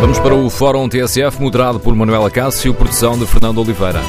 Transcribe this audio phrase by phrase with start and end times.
[0.00, 4.00] Vamos para o Fórum TSF, moderado por Manuela Cássio, produção de Fernando Oliveira.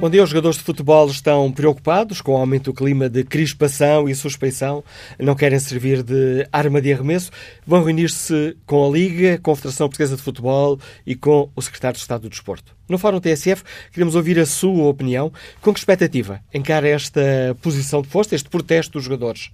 [0.00, 4.08] Bom dia, os jogadores de futebol estão preocupados com o aumento do clima de crispação
[4.08, 4.84] e suspeição,
[5.18, 7.32] não querem servir de arma de arremesso,
[7.66, 11.96] vão reunir-se com a Liga, com a Federação Portuguesa de Futebol e com o Secretário
[11.96, 12.76] de Estado do Desporto.
[12.88, 15.32] No Fórum TSF, queremos ouvir a sua opinião.
[15.60, 17.20] Com que expectativa encara esta
[17.60, 19.50] posição de força, este protesto dos jogadores?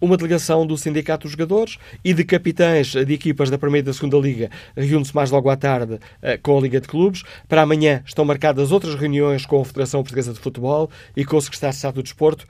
[0.00, 3.92] uma delegação do Sindicato dos Jogadores e de capitães de equipas da Primeira e da
[3.92, 7.22] Segunda Liga reúne-se mais logo à tarde eh, com a Liga de Clubes.
[7.48, 11.40] Para amanhã estão marcadas outras reuniões com a Federação Portuguesa de Futebol e com o
[11.40, 12.46] Secretário de Estado do Desporto.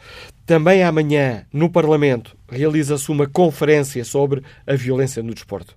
[0.47, 5.75] Também amanhã, no Parlamento, realiza-se uma conferência sobre a violência no desporto.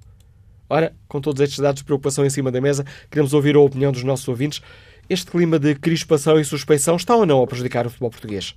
[0.69, 3.91] Ora, com todos estes dados de preocupação em cima da mesa, queremos ouvir a opinião
[3.91, 4.61] dos nossos ouvintes.
[5.09, 8.55] Este clima de crispação e suspeição está ou não a prejudicar o futebol português?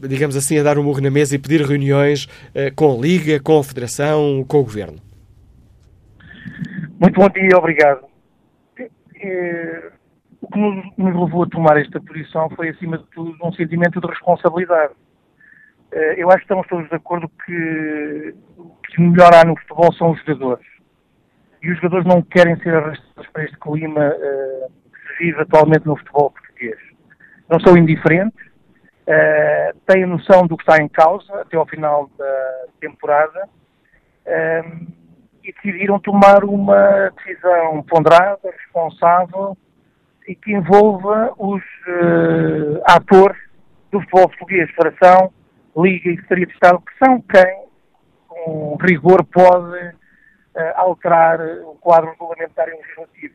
[0.05, 3.39] digamos assim, a dar um murro na mesa e pedir reuniões eh, com a Liga,
[3.39, 4.97] com a Federação, com o Governo?
[6.99, 8.01] Muito bom dia, obrigado.
[9.15, 9.91] É,
[10.41, 14.07] o que nos, levou a tomar esta posição foi, acima de tudo, um sentimento de
[14.07, 14.91] responsabilidade
[15.91, 19.91] eh, eu acho que estamos todos de acordo que o que melhor há no futebol
[19.93, 20.65] são os jogadores.
[21.61, 25.85] E os jogadores não querem ser arrastados para este clima uh, que se vive atualmente
[25.85, 26.77] no futebol português.
[27.49, 28.45] Não são indiferentes,
[29.07, 34.87] uh, têm noção do que está em causa até ao final da temporada uh,
[35.43, 39.57] e decidiram tomar uma decisão ponderada, responsável
[40.27, 41.63] e que envolva os
[42.85, 43.37] atores
[43.91, 45.33] do futebol português, Federação,
[45.75, 47.70] Liga e Secretaria de Estado, que são quem,
[48.31, 49.93] com rigor, pode uh,
[50.75, 53.33] alterar o quadro regulamentar e legislativo.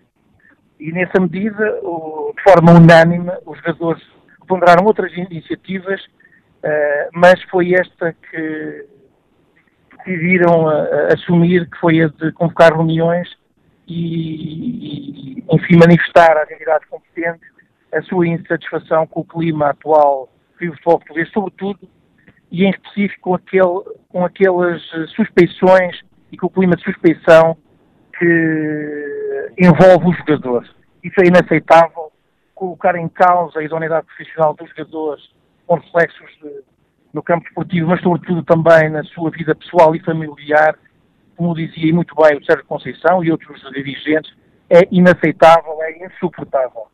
[0.81, 4.03] E nessa medida, o, de forma unânime, os jogadores
[4.49, 8.87] ponderaram outras iniciativas, uh, mas foi esta que
[9.99, 13.28] decidiram uh, assumir, que foi a de convocar reuniões
[13.87, 17.49] e, e, enfim, manifestar às entidades competentes
[17.93, 20.28] a sua insatisfação com o clima atual
[20.59, 21.96] que vive o futebol português, sobretudo
[22.51, 24.83] e em específico com, aquele, com aquelas
[25.15, 27.57] suspeições e com o clima de suspeição
[28.19, 30.71] que envolve os jogadores.
[31.03, 32.10] Isso é inaceitável,
[32.54, 35.22] colocar em causa a idoneidade profissional dos jogadores
[35.66, 36.63] com reflexos de,
[37.13, 40.78] no campo esportivo, mas sobretudo também na sua vida pessoal e familiar,
[41.37, 44.33] como dizia muito bem o Sérgio Conceição e outros dirigentes,
[44.71, 46.87] é inaceitável, é insuportável.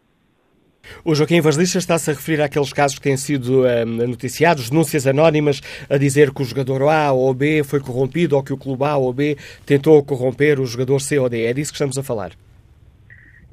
[1.04, 5.60] O Joaquim Evangelista está-se a referir àqueles casos que têm sido um, noticiados, denúncias anónimas,
[5.88, 8.96] a dizer que o jogador A ou B foi corrompido ou que o clube A
[8.96, 9.36] ou B
[9.66, 11.46] tentou corromper o jogador C ou D.
[11.46, 12.32] É disso que estamos a falar.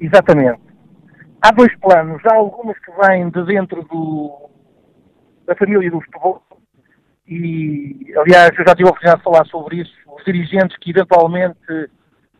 [0.00, 0.60] Exatamente.
[1.42, 2.20] Há dois planos.
[2.26, 4.50] Há algumas que vêm de dentro do,
[5.46, 6.42] da família do futebol
[7.26, 9.92] e, aliás, eu já tive a oportunidade de falar sobre isso.
[10.06, 11.56] Os dirigentes que eventualmente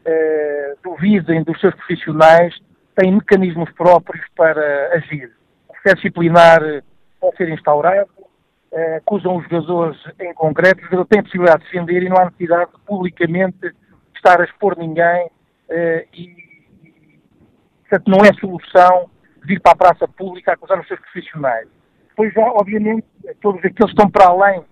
[0.04, 2.54] eh, duvidem dos seus profissionais
[3.00, 5.32] têm mecanismos próprios para agir.
[5.68, 6.60] O processo disciplinar
[7.18, 8.10] pode ser instaurado,
[8.72, 12.18] uh, acusam os jogadores em concreto, o jogador tem a possibilidade de defender e não
[12.18, 13.74] há necessidade de publicamente
[14.14, 16.36] estar a expor ninguém uh, e,
[17.88, 19.10] portanto, não é solução
[19.42, 21.66] vir para a praça pública a acusar os seus profissionais.
[22.10, 23.06] Depois, já, obviamente,
[23.40, 24.62] todos aqueles estão para além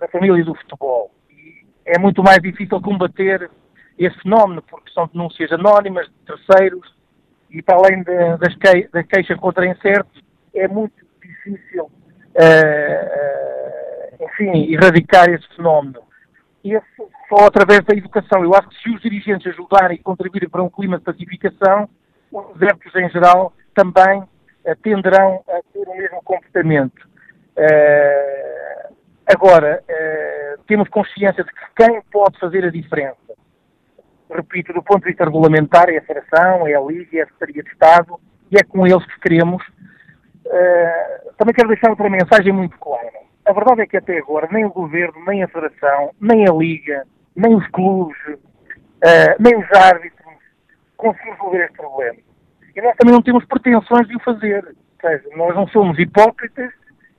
[0.00, 1.10] da família do futebol.
[1.30, 3.50] E é muito mais difícil combater
[3.98, 6.94] esse fenómeno, porque são denúncias anónimas de terceiros
[7.50, 10.22] e, para além de, das que, da queixa contra incertos,
[10.54, 11.90] é muito difícil, uh,
[14.24, 16.00] enfim, erradicar esse fenómeno.
[16.64, 16.84] Esse,
[17.28, 18.42] só através da educação.
[18.44, 21.88] Eu acho que se os dirigentes ajudarem e contribuírem para um clima de pacificação,
[22.30, 27.06] os adeptos em geral também uh, tenderão a ter o mesmo comportamento.
[27.56, 28.94] Uh,
[29.26, 29.82] agora,
[30.66, 33.16] temos consciência de que quem pode fazer a diferença,
[34.34, 37.62] repito, do ponto de vista regulamentar, é a Federação, é a Liga, é a Secretaria
[37.62, 38.20] de Estado,
[38.50, 39.62] e é com eles que queremos.
[41.38, 43.10] também quero deixar outra mensagem muito clara.
[43.44, 47.04] A verdade é que até agora nem o Governo, nem a Federação, nem a Liga,
[47.34, 48.16] nem os clubes,
[49.40, 50.22] nem os árbitros,
[50.96, 52.18] conseguir resolver este problema.
[52.74, 54.64] E nós também não temos pretensões de o fazer.
[54.64, 56.70] Ou seja, nós não somos hipócritas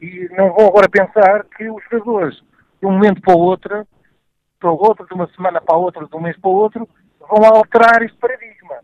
[0.02, 2.42] e não vão agora pensar que os jogadores,
[2.82, 3.86] de um momento para o outro,
[4.64, 6.88] para o outro, de uma semana para a outra, de um mês para o outro,
[7.20, 8.76] vão alterar este paradigma.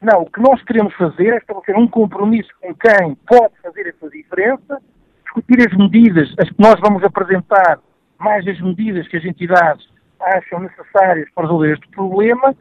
[0.00, 4.08] Não, o que nós queremos fazer é estabelecer um compromisso com quem pode fazer essa
[4.08, 4.80] diferença,
[5.24, 7.80] discutir as medidas, as que nós vamos apresentar,
[8.18, 9.84] mais as medidas que as entidades
[10.20, 12.54] acham necessárias para resolver este problema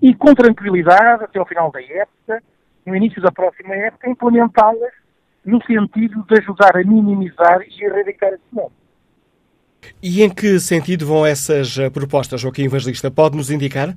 [0.00, 2.42] e com tranquilidade, até ao final da época,
[2.86, 4.92] no início da próxima época, implementá-las
[5.44, 8.81] no sentido de ajudar a minimizar e erradicar esse fenómeno.
[10.02, 13.10] E em que sentido vão essas eh, propostas, Joaquim Evangelista?
[13.10, 13.94] Pode nos indicar?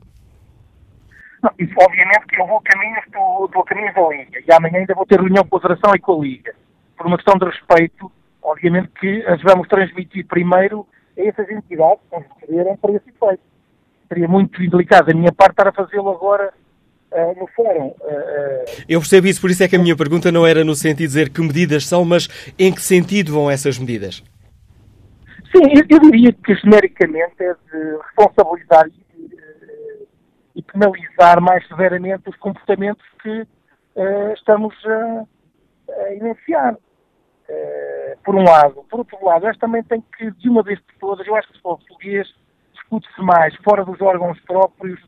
[1.43, 4.95] Não, isso, obviamente que eu vou caminho, do, do caminho da Liga e amanhã ainda
[4.95, 6.55] vou ter reunião com a Federação e com a Liga.
[6.97, 8.11] Por uma questão de respeito,
[8.41, 10.87] obviamente que as vamos transmitir primeiro
[11.17, 13.43] a essas entidades que nos receberem para esse efeito
[14.07, 16.53] seria muito delicado da minha parte estar a fazê-lo agora
[17.11, 17.87] uh, no fórum.
[17.87, 20.97] Uh, eu percebo isso, por isso é que a minha pergunta não era no sentido
[20.97, 22.27] de dizer que medidas são, mas
[22.57, 24.23] em que sentido vão essas medidas?
[25.55, 30.07] Sim, eu, eu diria que genericamente é de responsabilizar e,
[30.55, 35.25] e penalizar mais severamente os comportamentos que uh, estamos a,
[35.89, 36.73] a.
[37.47, 38.83] Uh, por um lado.
[38.89, 41.59] Por outro lado, acho também tem que, de uma vez por todas, eu acho que
[41.59, 42.27] o português
[42.73, 44.99] discute-se mais fora dos órgãos próprios,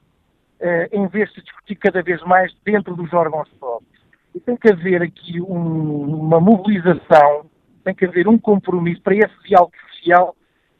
[0.59, 3.99] eh, em vez de discutir cada vez mais dentro dos órgãos próprios.
[4.35, 7.49] E tem que haver aqui um, uma mobilização,
[7.83, 10.36] tem que haver um compromisso para esse diálogo social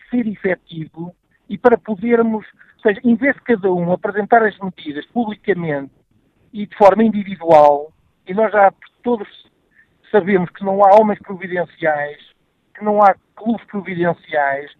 [0.09, 1.15] ser efetivo
[1.49, 2.45] e para podermos,
[2.75, 5.91] ou seja, em vez de cada um apresentar as medidas publicamente
[6.53, 7.91] e de forma individual,
[8.27, 8.73] e nós já
[9.03, 9.27] todos
[10.11, 12.17] sabemos que não há homens providenciais,
[12.73, 14.71] que não há clubes providenciais,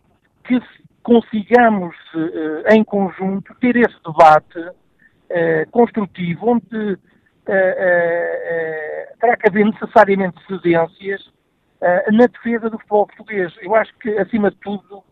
[0.44, 0.60] que
[1.04, 7.00] consigamos, uh, em conjunto, ter esse debate uh, construtivo, onde uh,
[9.20, 11.36] terá que haver necessariamente cedências
[12.12, 13.54] na defesa do futebol português.
[13.62, 15.04] Eu acho que, acima de tudo,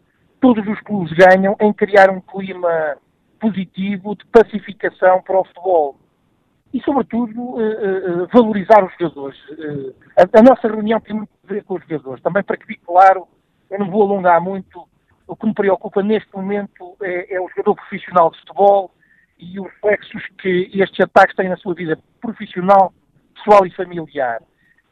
[0.46, 2.98] todos os clubes ganham em criar um clima
[3.40, 5.98] positivo de pacificação para o futebol.
[6.72, 7.56] E, sobretudo,
[8.32, 9.40] valorizar os jogadores.
[10.16, 12.22] A, a nossa reunião tem muito a ver com os jogadores.
[12.22, 13.28] Também para que fique claro,
[13.72, 14.88] eu não vou alongar muito
[15.28, 18.92] o que me preocupa neste momento é, é o jogador profissional de futebol
[19.40, 22.94] e os reflexos que estes ataques têm na sua vida profissional,
[23.34, 24.44] pessoal e familiar.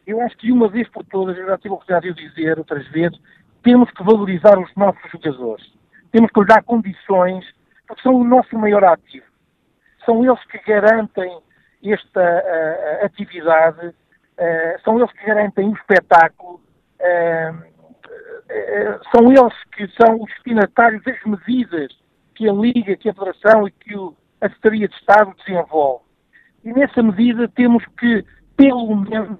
[0.08, 2.88] Eu acho que uma vez por todas, eu já tive a oportunidade de dizer outras
[2.88, 3.20] vezes,
[3.64, 5.66] temos que valorizar os nossos jogadores.
[6.12, 7.46] Temos que lhes dar condições,
[7.88, 9.26] porque são o nosso maior ativo.
[10.06, 11.40] São eles que garantem
[11.84, 16.62] esta uh, atividade, uh, são eles que garantem o espetáculo.
[17.00, 17.74] Uh,
[19.16, 21.92] são eles que são os destinatários das medidas
[22.36, 23.96] que a Liga, que a Federação e que
[24.42, 26.04] a Secretaria de Estado desenvolve.
[26.64, 29.40] E nessa medida temos que, pelo menos,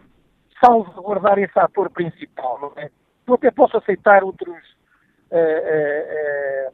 [0.64, 2.90] salvaguardar esse ator principal, não é?
[3.28, 4.58] Eu até posso aceitar outros
[5.32, 6.74] uh, uh,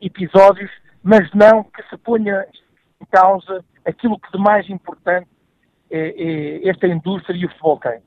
[0.00, 0.70] episódios,
[1.02, 2.46] mas não que se ponha
[3.00, 5.28] em causa aquilo que de mais importante
[5.90, 8.00] é, é esta indústria e o futebol tem.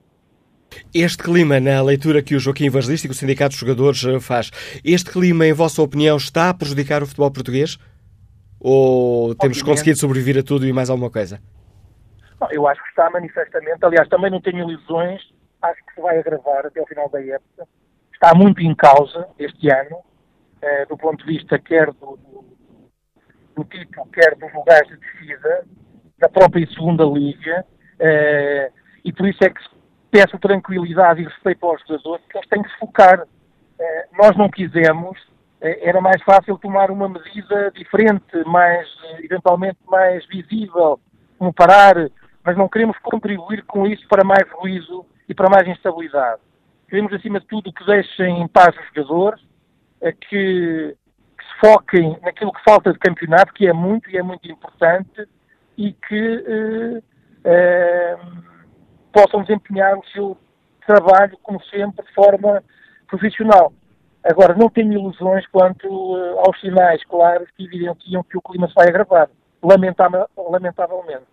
[0.94, 4.52] Este clima, na leitura que o Joaquim Evangelista e o Sindicato dos Jogadores faz,
[4.86, 7.78] este clima, em vossa opinião, está a prejudicar o futebol português?
[8.60, 9.64] Ou temos Obviamente.
[9.66, 11.42] conseguido sobreviver a tudo e mais alguma coisa?
[12.40, 13.84] Não, eu acho que está manifestamente.
[13.84, 15.22] Aliás, também não tenho ilusões.
[15.62, 17.68] Acho que se vai agravar até ao final da época.
[18.24, 19.98] Está muito em causa este ano,
[20.62, 22.46] eh, do ponto de vista quer do, do,
[23.56, 25.66] do título, quer dos lugares de descida,
[26.20, 27.66] da própria segunda liga.
[28.00, 28.72] Eh,
[29.04, 29.60] e por isso é que
[30.12, 33.26] peço tranquilidade e respeito aos jogadores, que eles têm que se focar.
[33.80, 35.18] Eh, nós não quisemos,
[35.60, 38.88] era mais fácil tomar uma medida diferente, mais,
[39.24, 41.00] eventualmente mais visível,
[41.40, 41.96] como parar,
[42.44, 46.51] mas não queremos contribuir com isso para mais ruído e para mais instabilidade.
[46.92, 49.42] Queremos, acima de tudo, que deixem em paz os jogadores,
[50.02, 54.46] que, que se foquem naquilo que falta de campeonato, que é muito e é muito
[54.52, 55.26] importante,
[55.78, 57.02] e que eh,
[57.46, 58.18] eh,
[59.14, 60.38] possam desempenhar o seu
[60.86, 62.62] trabalho, como sempre, de forma
[63.08, 63.72] profissional.
[64.26, 68.74] Agora, não tenho ilusões quanto uh, aos sinais claros que evidenciam que o clima se
[68.76, 69.30] vai agravar,
[69.64, 71.26] lamentavelmente.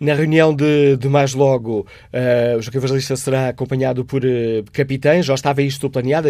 [0.00, 5.26] Na reunião de, de mais logo, uh, o Joaquim Evangelista será acompanhado por uh, capitães,
[5.26, 6.28] já estava isto planeado,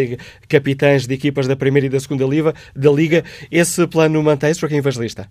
[0.48, 2.52] capitães de equipas da primeira e da segunda liga.
[2.74, 3.24] Da liga.
[3.50, 5.28] Esse plano mantém-se, Joaquim Evangelista?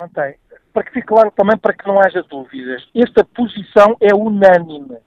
[0.00, 0.34] Mantém
[0.72, 4.98] para que fique claro também, para que não haja dúvidas, esta posição é unânime.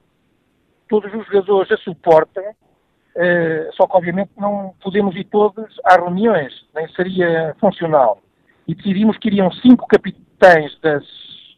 [0.89, 6.53] Todos os jogadores a suportam, uh, só que obviamente não podemos ir todos às reuniões,
[6.75, 8.21] nem seria funcional.
[8.67, 11.03] E decidimos que iriam cinco capitães das,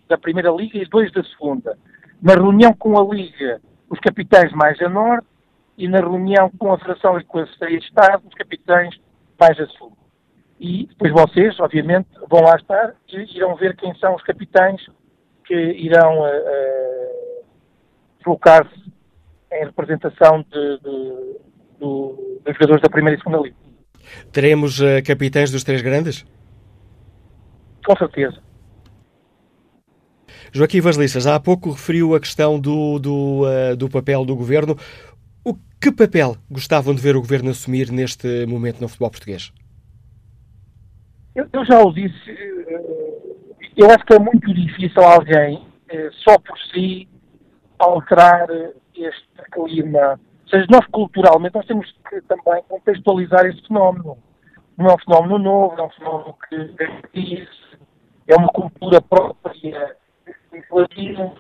[0.08, 1.78] da Primeira Liga e dois da Segunda.
[2.22, 5.28] Na reunião com a Liga, os capitães mais a norte,
[5.78, 8.96] e na reunião com a Federação e com a Secretaria de Estado, os capitães
[9.40, 9.96] mais a sul
[10.60, 14.82] e depois vocês, obviamente, vão lá estar e irão ver quem são os capitães
[15.46, 17.46] que irão uh, uh,
[18.24, 18.92] colocar-se
[19.52, 21.40] em representação de, de,
[21.80, 23.56] do, dos jogadores da primeira e segunda liga.
[24.32, 26.26] Teremos uh, capitães dos três grandes?
[27.86, 28.42] Com certeza.
[30.56, 33.42] Joaquim Vaslistas, há pouco referiu a questão do, do,
[33.78, 34.78] do papel do governo.
[35.44, 39.52] O que papel gostavam de ver o governo assumir neste momento no futebol português?
[41.36, 43.22] Eu, eu, já o disse, eh,
[43.76, 47.06] eu acho que é muito difícil alguém, eh, só por si,
[47.78, 48.48] alterar
[48.96, 50.18] este clima.
[50.44, 54.18] Ou seja, nós culturalmente nós temos que também contextualizar este fenómeno.
[54.78, 57.78] Não é um fenómeno novo, é um fenómeno que existe,
[58.30, 59.98] é uma cultura própria
[60.72, 61.40] latinos,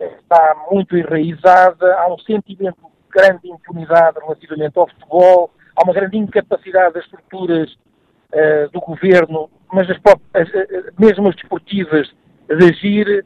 [0.00, 6.18] está muito enraizada, há um sentimento de grande impunidade relativamente ao futebol, há uma grande
[6.18, 9.98] incapacidade das estruturas uh, do governo, mas as,
[10.34, 10.48] as,
[10.98, 12.10] mesmo as desportivas,
[12.48, 13.24] de agir,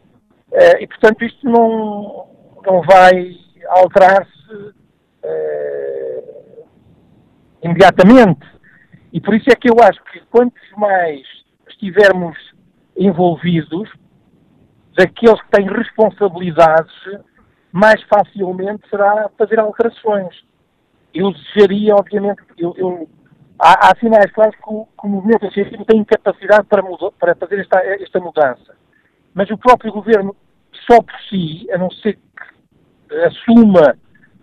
[0.52, 2.28] uh, e portanto isto não,
[2.64, 3.36] não vai
[3.68, 4.36] alterar-se
[7.62, 8.46] imediatamente.
[9.12, 11.22] E por isso é que eu acho que quantos mais
[11.68, 12.36] estivermos
[12.96, 13.90] envolvidos,
[14.96, 16.92] daqueles que têm responsabilidades,
[17.70, 20.34] mais facilmente será fazer alterações.
[21.12, 23.08] Eu desejaria, obviamente, eu, eu
[23.58, 26.82] há, há sinais claros que o, que o movimento associativo tem capacidade para,
[27.18, 28.74] para fazer esta, esta mudança.
[29.34, 30.34] Mas o próprio governo,
[30.90, 33.96] só por si, a não ser que assuma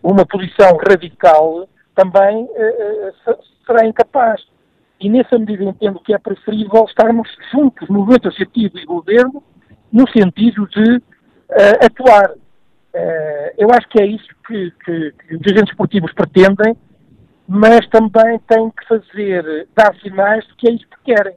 [0.04, 4.42] uma posição radical, também uh, será incapaz.
[5.00, 9.44] E nessa medida entendo que é preferível estarmos juntos, movimento associativo e governo,
[9.94, 12.32] no sentido de uh, atuar.
[12.32, 16.76] Uh, eu acho que é isso que, que, que os agentes esportivos pretendem
[17.48, 21.36] mas também têm que fazer, dar sinais de que é isso que querem.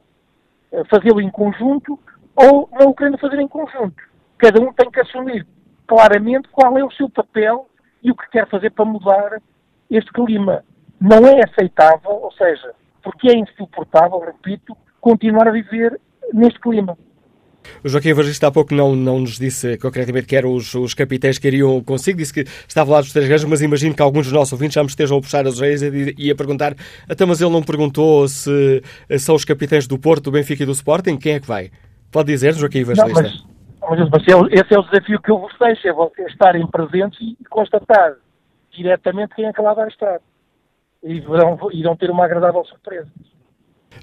[0.71, 1.99] Eh, fazê-lo em conjunto
[2.35, 3.95] ou não o querendo fazer em conjunto.
[4.37, 5.45] Cada um tem que assumir
[5.85, 7.67] claramente qual é o seu papel
[8.03, 9.41] e o que quer fazer para mudar
[9.89, 10.63] este clima.
[10.99, 12.73] Não é aceitável, ou seja,
[13.03, 15.99] porque é insuportável, repito, continuar a viver
[16.33, 16.97] neste clima.
[17.83, 21.37] O Joaquim Evangelista há pouco não, não nos disse concretamente que eram os, os capitães
[21.37, 24.33] que iriam consigo, disse que estava lá dos três grandes, mas imagino que alguns dos
[24.33, 26.75] nossos ouvintes já me estejam a puxar as orelhas e, e a perguntar,
[27.09, 28.81] até mas ele não perguntou se
[29.19, 31.71] são os capitães do Porto, do Benfica e do Sporting, quem é que vai?
[32.11, 33.21] Pode dizer, Joaquim Evangelista?
[33.21, 37.19] Não, mas, mas, esse é o desafio que eu vos deixo, é vocês estarem presentes
[37.21, 38.15] e constatar
[38.71, 40.19] diretamente quem é que lá vai estar.
[41.03, 43.07] E verão, irão ter uma agradável surpresa.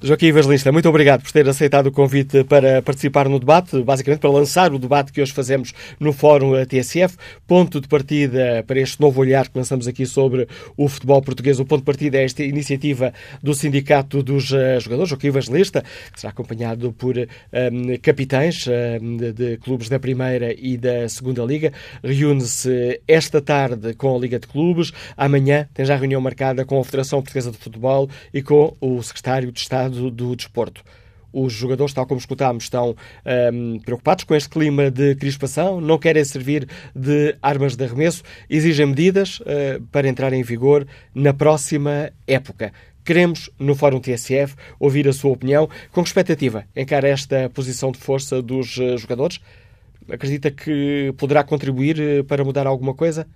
[0.03, 4.31] Joaquim Evangelista, muito obrigado por ter aceitado o convite para participar no debate, basicamente para
[4.31, 7.17] lançar o debate que hoje fazemos no Fórum TSF.
[7.47, 11.59] Ponto de partida para este novo olhar que lançamos aqui sobre o futebol português.
[11.59, 15.83] O ponto de partida é esta iniciativa do Sindicato dos uh, Jogadores, Joaquim Evangelista,
[16.13, 18.67] que será acompanhado por um, ehm, capitães
[19.01, 21.73] um, de, de, clubes da Primeira e da Segunda Liga.
[22.03, 24.93] Reúne-se esta tarde com a Liga de Clubes.
[25.17, 29.51] Amanhã tem já reunião marcada com a Federação Portuguesa de Futebol e com o Secretário
[29.53, 30.83] de Estado do, do desporto.
[31.35, 32.95] Os jogadores, tal como escutámos, estão
[33.53, 38.87] um, preocupados com este clima de crispação, não querem servir de armas de arremesso, exigem
[38.87, 42.73] medidas uh, para entrar em vigor na próxima época.
[43.05, 45.69] Queremos, no Fórum TSF, ouvir a sua opinião.
[45.91, 49.41] Com que expectativa encara esta posição de força dos uh, jogadores?
[50.09, 53.27] Acredita que poderá contribuir uh, para mudar alguma coisa?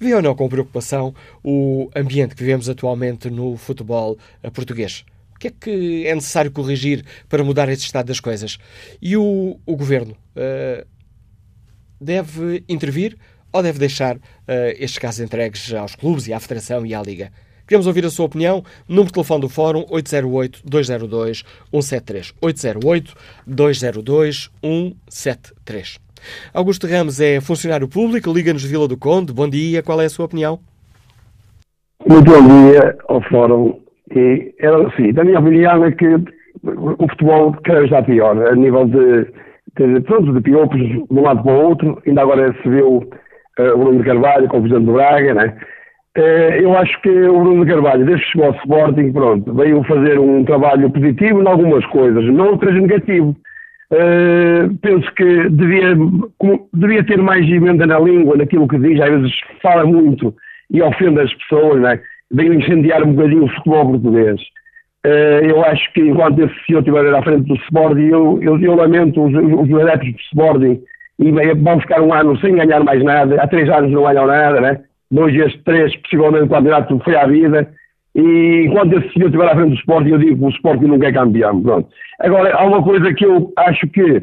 [0.00, 4.18] Vê ou não com preocupação o ambiente que vivemos atualmente no futebol
[4.52, 5.04] português?
[5.40, 8.58] Que é que é necessário corrigir para mudar esse estado das coisas?
[9.00, 10.86] E o, o Governo uh,
[11.98, 13.16] deve intervir
[13.50, 14.20] ou deve deixar uh,
[14.78, 17.32] estes casos entregues aos clubes e à Federação e à Liga?
[17.66, 18.62] Queremos ouvir a sua opinião.
[18.86, 22.34] Número de telefone do Fórum 808-202-173.
[23.48, 25.98] 808-202-173.
[26.52, 29.32] Augusto Ramos é funcionário público, Liga-nos Vila do Conde.
[29.32, 30.60] Bom dia, qual é a sua opinião?
[32.06, 33.80] Muito bom dia ao Fórum.
[34.14, 34.52] E,
[34.88, 36.06] assim, da minha opinião é que
[36.64, 39.26] o futebol cada vez está pior, a nível de,
[39.76, 42.02] de, pronto, de piopos de um lado para o outro.
[42.06, 42.98] Ainda agora se viu
[43.58, 45.56] uh, o Bruno Carvalho com o presidente do Braga, né?
[46.18, 50.18] Uh, eu acho que o Bruno Carvalho, desde que chegou ao Sporting, pronto, veio fazer
[50.18, 53.36] um trabalho positivo em algumas coisas, noutras negativo.
[53.92, 55.96] Uh, penso que devia,
[56.74, 60.34] devia ter mais emenda na língua, naquilo que diz, às vezes fala muito
[60.70, 62.00] e ofende as pessoas, né?
[62.32, 64.40] Veio incendiar um bocadinho o futebol português.
[65.06, 68.74] Uh, eu acho que enquanto esse senhor estiver à frente do Sporting, eu, eu, eu
[68.74, 70.80] lamento os, os adeptos do Sporting
[71.18, 74.60] e vão ficar um ano sem ganhar mais nada, há três anos não ganham nada,
[74.60, 74.80] né?
[75.10, 77.68] dois estes três, possivelmente o campeonato foi à vida,
[78.14, 80.98] e enquanto esse senhor estiver à frente do Sporting, eu digo que o Sporting não
[80.98, 81.62] quer campeão.
[81.62, 81.88] Pronto.
[82.20, 84.22] Agora, há uma coisa que eu acho que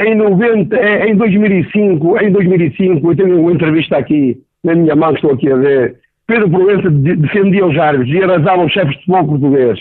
[0.00, 0.76] em 90,
[1.08, 5.50] em 2005, em 2005, eu tenho uma entrevista aqui, na minha mão que estou aqui
[5.50, 5.96] a ver,
[6.26, 9.78] Pedro Proença defendia os árbitros e arrasava os chefes de futebol português.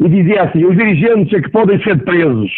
[0.00, 2.50] E dizia assim, os dirigentes é que podem ser presos.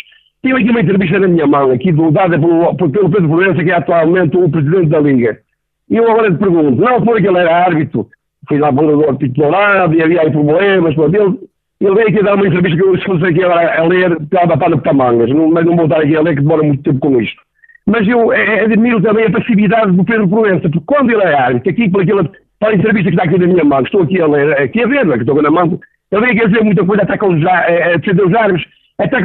[0.43, 4.37] Tenho aqui uma entrevista na minha mão, aqui dada pelo, Pedro Proença, que é atualmente
[4.37, 5.39] o presidente da Liga.
[5.91, 8.07] E eu agora te pergunto, não foi que ele era árbitro,
[8.49, 11.39] foi lá para o titulado e havia aí problemas, mas ele,
[11.81, 14.71] ele veio aqui dar uma entrevista que eu escuto aqui agora a ler, estava para
[14.71, 17.21] no Pamangas, não, mas não vou estar aqui a ler que demora muito tempo com
[17.21, 17.41] isto.
[17.87, 21.71] Mas eu é, admiro também a passividade do Pedro Proença, porque quando ele é árbitro,
[21.71, 24.27] aqui por aquela, para a entrevista que está aqui na minha mão, estou aqui a
[24.27, 26.85] ler, aqui a ver, é que estou na mão, ele veio aqui a dizer muita
[26.85, 28.33] coisa, até com os, a, a defender os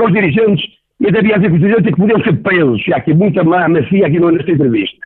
[0.06, 0.66] os dirigentes,
[1.00, 4.08] e até a dizer que que podiam ser presos, e há aqui muita má mafia
[4.08, 4.98] aqui nesta entrevista.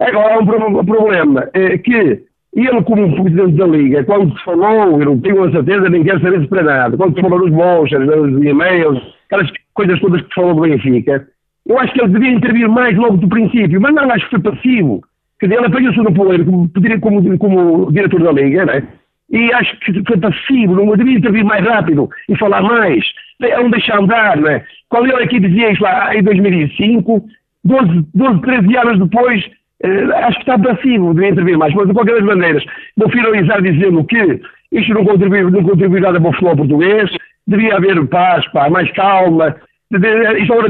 [0.00, 2.22] Agora há um problema, é que
[2.54, 6.20] ele, como presidente da Liga, quando se falou, eu não tenho a certeza, nem quero
[6.20, 10.34] saber para nada, quando se falou nos vouchers, nos e-mails, aquelas coisas todas que se
[10.34, 11.28] falou do Benfica,
[11.66, 14.52] eu acho que ele devia intervir mais logo do princípio, mas não acho que foi
[14.52, 15.02] passivo.
[15.40, 16.68] Quer dizer, ele apanhou-se no poder como,
[17.00, 18.82] como, como diretor da Liga, né?
[19.30, 23.04] e acho que foi passivo, não devia intervir mais rápido e falar mais.
[23.42, 24.64] É um deixar andar, né?
[24.88, 27.24] Quando ele aqui dizia isso lá em 2005,
[27.64, 31.94] 12, 12 13 anos depois, Uh, acho que está passivo, devia intervir mais, mas de
[31.94, 32.64] qualquer das maneiras,
[32.96, 34.40] vou finalizar dizendo que
[34.72, 37.08] isto não contribui, não contribui nada para o futebol português,
[37.46, 39.54] devia haver paz, pá, mais calma.
[39.92, 40.68] Isto agora,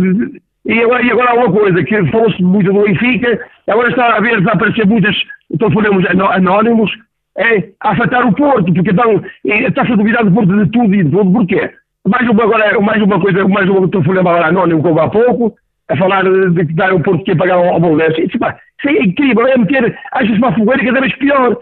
[0.68, 4.20] e, agora, e agora há uma coisa, que falou-se muito do Benfica, agora está a
[4.20, 5.16] ver, a aparecer muitos
[5.58, 6.04] telefonemas
[6.34, 6.90] anónimos,
[7.38, 11.02] é, a afetar o Porto, porque então está-se a duvidar do Porto de tudo e
[11.02, 11.70] de tudo, porquê?
[12.06, 15.56] Mais uma, agora, mais uma coisa, mais um telefonema agora anónimo houve há pouco,
[15.88, 18.20] a falar de que dar o Porto que ia pagar ao, Bolonense.
[18.20, 21.56] Isso, isso é incrível, é meter, acho uma fogueira cada vez pior.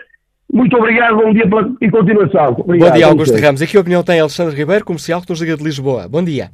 [0.53, 2.57] Muito obrigado, bom dia pela, em continuação.
[2.59, 3.63] Obrigado, bom dia, Augusto Ramos.
[3.63, 6.09] Aqui a opinião tem Alexandre Ribeiro, comercial que nos liga de Lisboa.
[6.09, 6.51] Bom dia.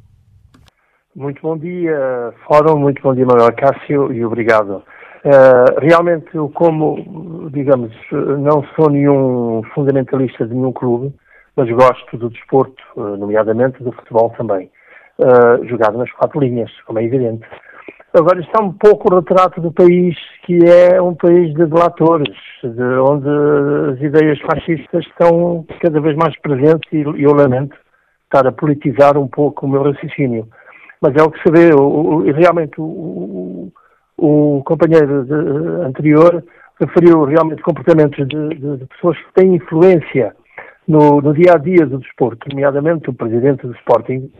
[1.15, 4.81] Muito bom dia, Fórum, muito bom dia, Manuel Cássio, e obrigado.
[5.23, 11.13] Uh, realmente, eu como, digamos, não sou nenhum fundamentalista de nenhum clube,
[11.55, 14.71] mas gosto do desporto, uh, nomeadamente do futebol também,
[15.19, 17.47] uh, jogado nas quatro linhas, como é evidente.
[18.11, 22.83] Agora está um pouco o retrato do país, que é um país de delatores, de
[22.99, 23.29] onde
[23.93, 27.75] as ideias fascistas estão cada vez mais presentes e eu lamento
[28.23, 30.47] estar a politizar um pouco o meu raciocínio.
[31.03, 33.69] Mas é o que se vê, o, o, realmente o,
[34.17, 35.33] o companheiro de,
[35.85, 36.41] anterior
[36.79, 40.33] referiu realmente comportamentos de, de, de, pessoas que têm influência
[40.87, 44.31] no, no dia a dia do desporto, nomeadamente o presidente do Sporting,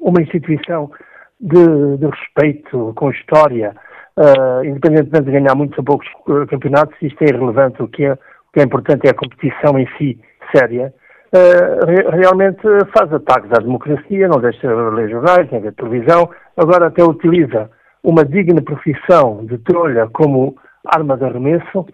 [0.00, 0.92] uma instituição
[1.40, 3.74] de, de respeito com história,
[4.16, 7.82] uh, independentemente de ganhar muitos ou poucos uh, campeonatos, isto é irrelevante.
[7.82, 8.18] O que é, o
[8.52, 10.20] que é importante é a competição em si,
[10.54, 10.94] séria.
[11.34, 12.62] Re, realmente
[12.96, 17.68] faz ataques à democracia, não deixa ler jornais, nem ver televisão, agora até utiliza
[18.04, 21.86] uma digna profissão de trolha como arma de arremesso,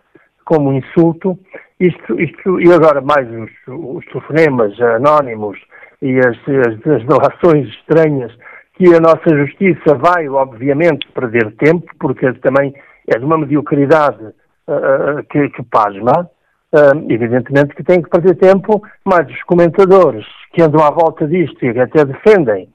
[0.45, 1.39] como insulto,
[1.79, 5.59] isto, isto, e agora mais os, os telefonemas anónimos
[6.03, 7.05] e as, as,
[7.47, 8.33] as estranhas
[8.75, 12.75] que a nossa justiça vai, obviamente, perder tempo, porque também
[13.07, 16.29] é de uma mediocridade uh, que, que pasma.
[16.73, 21.65] Uh, evidentemente que tem que perder tempo, mas os comentadores que andam à volta disto
[21.65, 22.69] e até defendem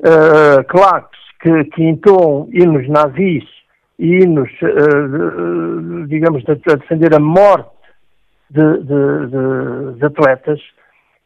[0.00, 3.44] uh, claques que, que entoam hinos nazis
[4.00, 7.70] e hinos, uh, digamos, a, a defender a morte
[8.50, 10.60] de, de, de, de atletas,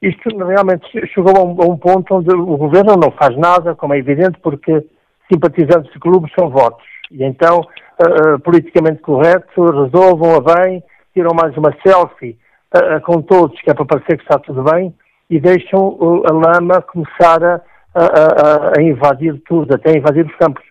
[0.02, 3.94] isto realmente chegou a um, a um, ponto onde o governo não faz nada, como
[3.94, 4.84] é evidente, porque
[5.32, 6.84] simpatizantes de clubes são votos.
[7.10, 10.82] E então, uh, politicamente correto, resolvam a bem,
[11.14, 12.36] tiram mais uma selfie
[12.74, 14.94] uh, com todos, que é para parecer que está tudo bem,
[15.30, 17.60] e deixam a lama começar a,
[17.94, 20.62] a, a, invadir tudo, até invadir os campos.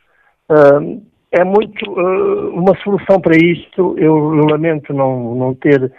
[1.32, 1.91] é muito
[2.51, 3.95] uma solução para isto.
[3.97, 4.15] Eu,
[4.51, 5.91] lamento não, não ter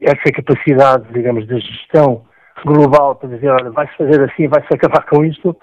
[0.00, 2.22] essa capacidade, digamos, de gestão
[2.64, 5.56] global para dizer, olha, vai-se fazer assim, vai-se acabar com isto.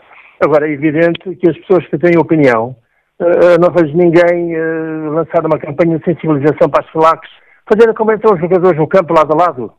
[0.43, 2.75] Agora, é evidente que as pessoas que têm opinião,
[3.19, 7.29] uh, não vejo ninguém uh, lançar uma campanha de sensibilização para as FLACs,
[7.67, 9.73] fazer como entram os jogadores no campo lado a lado.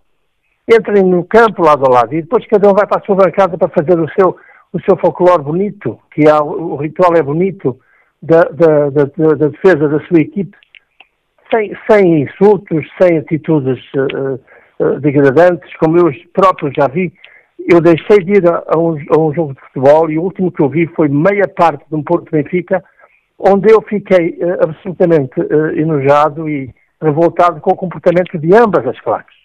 [0.70, 3.58] Entrem no campo lado a lado e depois cada um vai para a sua bancada
[3.58, 4.36] para fazer o seu,
[4.72, 7.78] o seu folclore bonito, que é, o ritual é bonito
[8.22, 10.56] da, da, da, da defesa da sua equipe,
[11.52, 14.40] sem, sem insultos, sem atitudes uh,
[14.82, 17.12] uh, degradantes, como eu próprio já vi.
[17.70, 20.50] Eu deixei de ir a, a, um, a, um, jogo de futebol e o último
[20.50, 22.82] que eu vi foi meia parte de um Porto Benfica,
[23.38, 25.34] onde eu fiquei uh, absolutamente
[25.76, 29.36] enojado e revoltado com o comportamento de ambas as claques.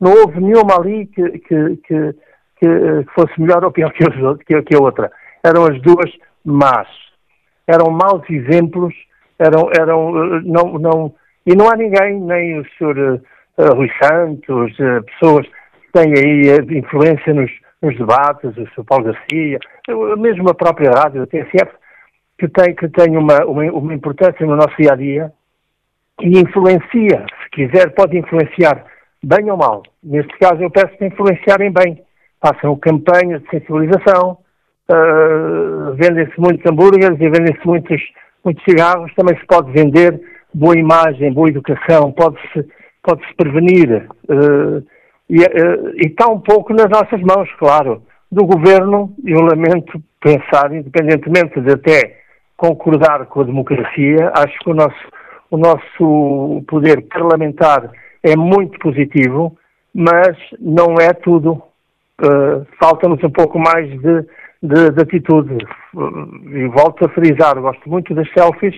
[0.00, 2.14] Não houve nenhuma ali que, que, que,
[2.56, 5.10] que fosse melhor ou pior que, a outra.
[5.44, 6.10] Eram as duas
[6.44, 6.88] más.
[7.66, 8.94] Eram maus exemplos,
[9.38, 11.14] eram, eram não, não,
[11.46, 13.20] e não há ninguém, nem o Sr.
[13.58, 18.84] Uh, Rui Santos, pessoas que têm aí influência nos, nos, debates, o Sr.
[18.84, 19.58] Paulo Garcia,
[20.18, 21.70] mesmo a própria rádio, a TSF,
[22.38, 25.32] que tem, que tem uma, uma, uma importância no nosso dia a dia
[26.20, 28.84] e influencia, se quiser, pode influenciar
[29.22, 29.82] bem ou mal.
[30.02, 32.02] Neste caso, eu peço que influenciarem bem.
[32.40, 34.38] Façam campanhas de sensibilização,
[34.90, 38.02] uh, vendem-se muitos hambúrgueres e vendem-se muitos,
[38.44, 40.20] muitos cigarros, também se pode vender
[40.52, 42.66] boa imagem, boa educação, pode-se
[43.02, 44.06] pode -se prevenir.
[44.28, 44.84] Uh,
[45.28, 48.02] e, uh, está um pouco nas nossas mãos, claro.
[48.30, 52.22] Do governo, eu lamento pensar, independentemente de até
[52.56, 54.96] concordar com a democracia, acho que o nosso,
[55.52, 57.90] o nosso poder parlamentar
[58.22, 59.54] é muito positivo,
[59.94, 61.62] mas não é tudo.
[62.18, 64.22] Uh, Falta-nos um pouco mais de,
[64.62, 65.58] de, de atitude.
[66.54, 68.74] E volto a frisar, gosto muito das selfies,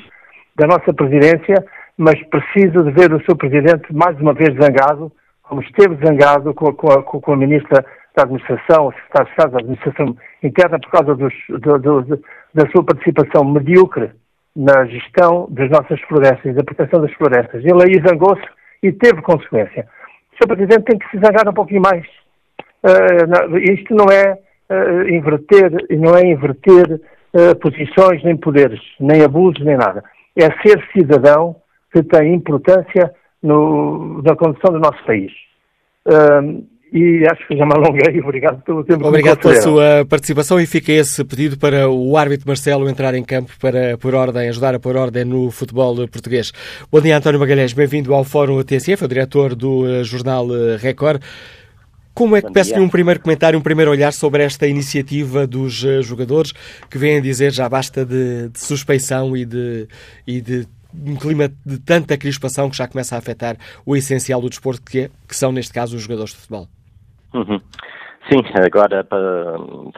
[0.57, 1.65] da nossa presidência,
[1.97, 5.13] mas preciso de ver o seu presidente mais uma vez zangado,
[5.45, 9.53] como esteve zangado com, com, a, com a ministra da Administração, o secretário de Estado
[9.53, 12.21] da Administração Interna, por causa dos, do, do,
[12.53, 14.11] da sua participação medíocre
[14.55, 17.65] na gestão das nossas florestas, da proteção das florestas.
[17.65, 18.47] Ele aí zangou-se
[18.83, 19.87] e teve consequência.
[20.33, 20.49] O Sr.
[20.49, 22.05] Presidente tem que se zangar um pouquinho mais.
[22.83, 24.39] Uh, não, isto não é
[24.71, 27.01] uh, inverter, não é inverter
[27.35, 30.03] uh, posições, nem poderes, nem abusos, nem nada
[30.37, 31.57] é ser cidadão
[31.93, 35.33] que tem importância no, na condução do nosso país.
[36.07, 38.21] Um, e acho que já me alonguei.
[38.23, 42.89] Obrigado pelo tempo Obrigado pela sua participação e fica esse pedido para o árbitro Marcelo
[42.89, 46.53] entrar em campo para pôr ordem, ajudar a pôr ordem no futebol português.
[46.93, 47.73] Bom dia, António Magalhães.
[47.73, 51.21] Bem-vindo ao Fórum TSF, o diretor do eh, jornal eh, Record.
[52.15, 56.01] Como é que peço-lhe um primeiro comentário, um primeiro olhar sobre esta iniciativa dos uh,
[56.01, 56.53] jogadores
[56.89, 59.89] que vêm dizer já basta de, de suspeição e de,
[60.25, 64.49] e de um clima de tanta crispação que já começa a afetar o essencial do
[64.49, 66.69] desporto, que, é, que são, neste caso, os jogadores de futebol?
[67.35, 67.61] Uhum.
[68.31, 69.07] Sim, agora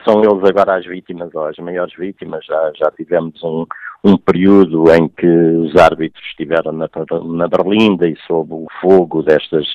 [0.04, 2.44] são eles agora as vítimas, ou as maiores vítimas.
[2.44, 3.64] Já, já tivemos um,
[4.02, 6.88] um período em que os árbitros estiveram na,
[7.24, 9.66] na Berlinda e sob o fogo destas,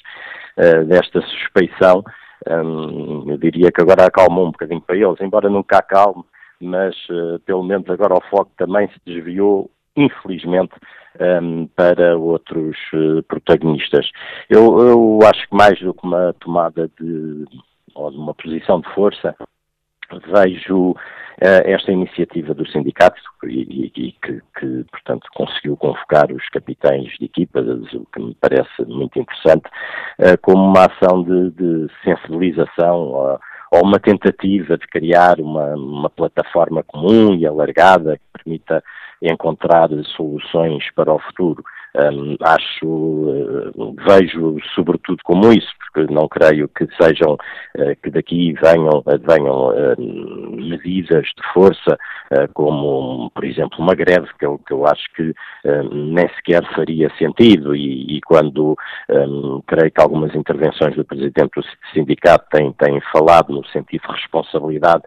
[0.58, 2.04] uh, desta suspeição.
[2.50, 6.24] Um, eu diria que agora acalmou um bocadinho para eles, embora nunca acalme,
[6.60, 10.74] mas uh, pelo menos agora o foco também se desviou, infelizmente,
[11.19, 14.10] um, para outros uh, protagonistas.
[14.50, 17.45] Eu, eu, acho que mais do que uma tomada de,
[17.93, 19.36] ou de uma posição de força,
[20.34, 20.95] vejo
[21.39, 27.26] eh, esta iniciativa do sindicato e, e que, que, portanto, conseguiu convocar os capitães de
[27.26, 29.65] equipas, o que me parece muito interessante,
[30.19, 33.39] uh, como uma ação de, de sensibilização ou,
[33.71, 38.84] ou, uma tentativa de criar uma, uma plataforma comum e alargada que permita
[39.21, 41.63] encontrar soluções para o futuro.
[41.93, 48.53] Um, acho, uh, vejo sobretudo como isso, porque não creio que sejam, uh, que daqui
[48.53, 51.97] venham, venham uh, medidas de força,
[52.53, 55.34] como, por exemplo, uma greve, que eu, que eu acho que
[55.91, 58.77] nem sequer faria sentido, e, e quando
[59.10, 64.13] um, creio que algumas intervenções do Presidente do Sindicato têm, têm falado no sentido de
[64.13, 65.03] responsabilidade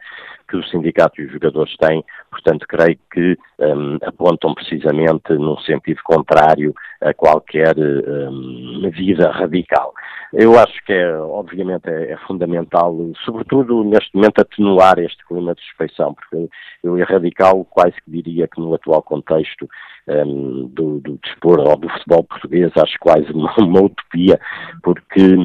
[0.54, 6.00] que o sindicato e os jogadores têm, portanto, creio que um, apontam precisamente num sentido
[6.04, 9.92] contrário a qualquer um, medida radical.
[10.32, 15.62] eu acho que é, obviamente, é, é, fundamental, sobretudo neste momento, atenuar este clima de
[15.62, 16.48] suspeição, porque
[16.84, 19.68] eu erradicá-lo quase que diria que no atual contexto
[20.06, 24.38] um, do, do desporto ou do futebol português, acho quase uma, uma utopia,
[24.82, 25.36] porque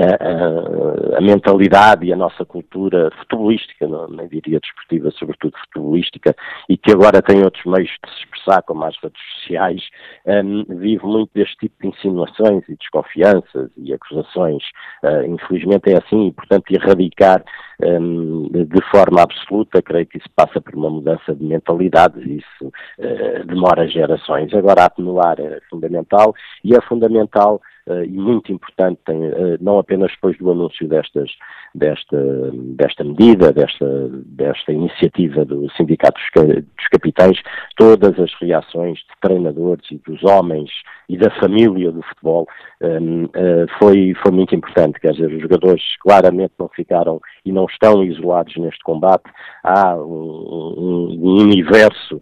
[0.00, 6.34] a, a, mentalidade e a nossa cultura futebolística, não, nem diria desportiva, sobretudo futebolística,
[6.68, 9.82] e que agora tem outros meios de se expressar, como as redes sociais,
[10.26, 14.62] um, vive muito deste tipo de insinuações e desconfianças e acusações.
[15.02, 17.44] Uh, infelizmente é assim, e portanto erradicar
[17.82, 22.66] um, de forma absoluta, creio que isso passa por uma mudança de mentalidades isso
[22.98, 24.54] uh, demora gerações.
[24.54, 30.10] Agora atenuar é fundamental e é fundamental uh, e muito importante, tem, uh, não apenas
[30.12, 31.30] depois do anúncio destas,
[31.74, 37.38] desta, desta medida, desta, desta iniciativa do Sindicato dos Capitães,
[37.76, 40.70] todas as reações de treinadores e dos homens
[41.08, 42.46] e da família do futebol
[42.80, 44.98] um, uh, eh, foi, foi muito importante.
[45.00, 49.24] Quer dizer, os jogadores claramente não ficaram e não estão isolados neste combate.
[49.62, 52.20] Há um, um, universo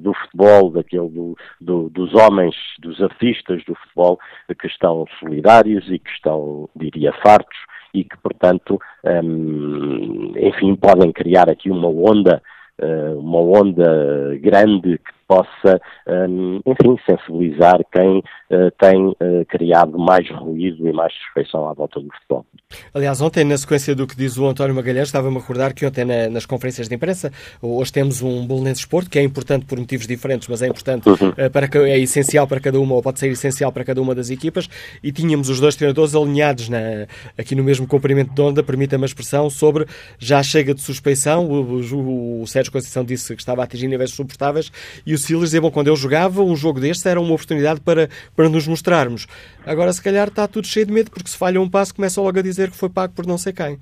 [0.00, 4.18] do futebol, daquele do, do, dos homens, dos artistas do futebol,
[4.58, 7.58] que estão solidários e que estão, diria, fartos
[7.94, 12.42] e que, portanto, um, enfim, podem criar aqui uma onda,
[12.80, 20.28] uh, uma onda grande que possa, hum, enfim, sensibilizar quem uh, tem uh, criado mais
[20.30, 22.46] ruído e mais suspeição à volta do futebol.
[22.94, 26.06] Aliás, ontem, na sequência do que diz o António Magalhães, estava-me a recordar que ontem
[26.06, 30.06] na, nas conferências de imprensa, hoje temos um Bolonense Esporte, que é importante por motivos
[30.06, 31.28] diferentes, mas é importante, uhum.
[31.28, 34.30] uh, para, é essencial para cada uma, ou pode ser essencial para cada uma das
[34.30, 34.66] equipas,
[35.02, 39.06] e tínhamos os dois treinadores alinhados na, aqui no mesmo comprimento de onda, permita-me a
[39.06, 39.86] expressão, sobre
[40.18, 44.12] já chega de suspeição, o, o, o Sérgio Conceição disse que estava a atingir níveis
[44.12, 44.72] suportáveis,
[45.06, 48.08] e o Silas dizia, bom, quando eu jogava, um jogo deste era uma oportunidade para,
[48.34, 49.26] para nos mostrarmos.
[49.64, 52.38] Agora, se calhar, está tudo cheio de medo, porque se falha um passo, começa logo
[52.38, 53.78] a dizer que foi pago por não sei quem.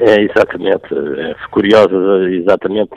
[0.00, 0.86] É, exatamente.
[0.94, 2.92] É curioso, exatamente,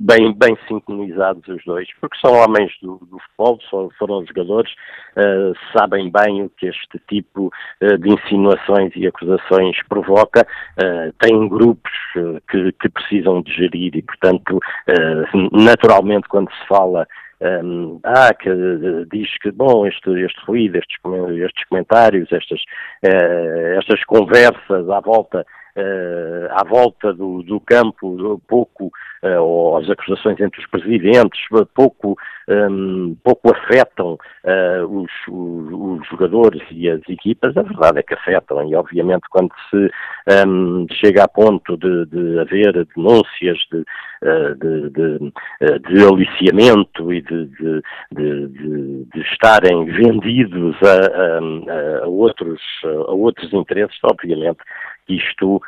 [0.00, 4.72] bem, bem sintonizados os dois, porque são homens do, do futebol, são, foram jogadores,
[5.16, 10.46] uh, sabem bem o que este tipo uh, de insinuações e acusações provoca,
[10.78, 11.92] uh, têm grupos
[12.50, 14.58] que, que, precisam de gerir e, portanto,
[15.52, 17.06] naturalmente, quando se fala
[17.64, 18.50] um, ah, que
[19.10, 20.96] diz que, bom, este, este ruído, estes,
[21.44, 22.60] estes comentários, estas,
[23.04, 25.44] uh, estas conversas à volta
[26.50, 31.40] à volta do, do campo, pouco, uh, ou as acusações entre os presidentes,
[31.74, 32.16] pouco,
[32.48, 34.18] um, pouco afetam
[34.88, 39.50] os, os, os, jogadores e as equipas, a verdade é que afetam, e obviamente quando
[39.70, 39.90] se
[40.46, 43.84] um, chega a ponto de, de haver denúncias de,
[44.22, 45.32] de, de,
[45.88, 47.82] de aliciamento e de, de,
[48.48, 54.60] de, estarem vendidos a, a, a, outros, a outros interesses, obviamente
[55.08, 55.60] isto uh,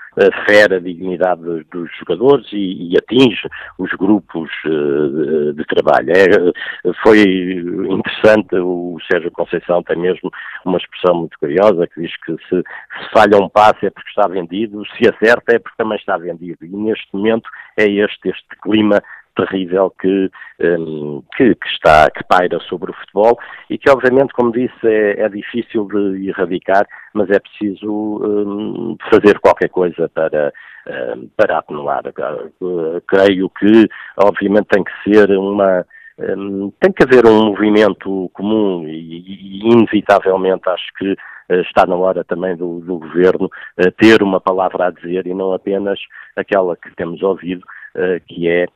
[0.47, 6.11] fere a dignidade dos, jogadores e, e, atinge os grupos de, de, trabalho.
[6.11, 10.31] É, foi interessante, o Sérgio Conceição tem mesmo
[10.65, 14.29] uma expressão muito curiosa que diz que se, se falha um passe é porque está
[14.29, 16.65] vendido, se acerta é porque também está vendido.
[16.65, 19.03] E neste momento é este, este clima
[19.35, 24.53] terrível que, um, que, que, está, que paira sobre o futebol e que, obviamente, como
[24.53, 30.53] disse, é, é difícil de erradicar, mas é preciso um, fazer qualquer coisa para,
[31.17, 32.03] um, para atenuar.
[33.07, 35.85] Creio que, obviamente, tem que ser uma.
[36.17, 41.17] Um, tem que haver um movimento comum e, e inevitavelmente acho que uh,
[41.51, 45.53] está na hora também do, do governo uh, ter uma palavra a dizer e não
[45.53, 45.99] apenas
[46.37, 48.67] aquela que temos ouvido, uh, que é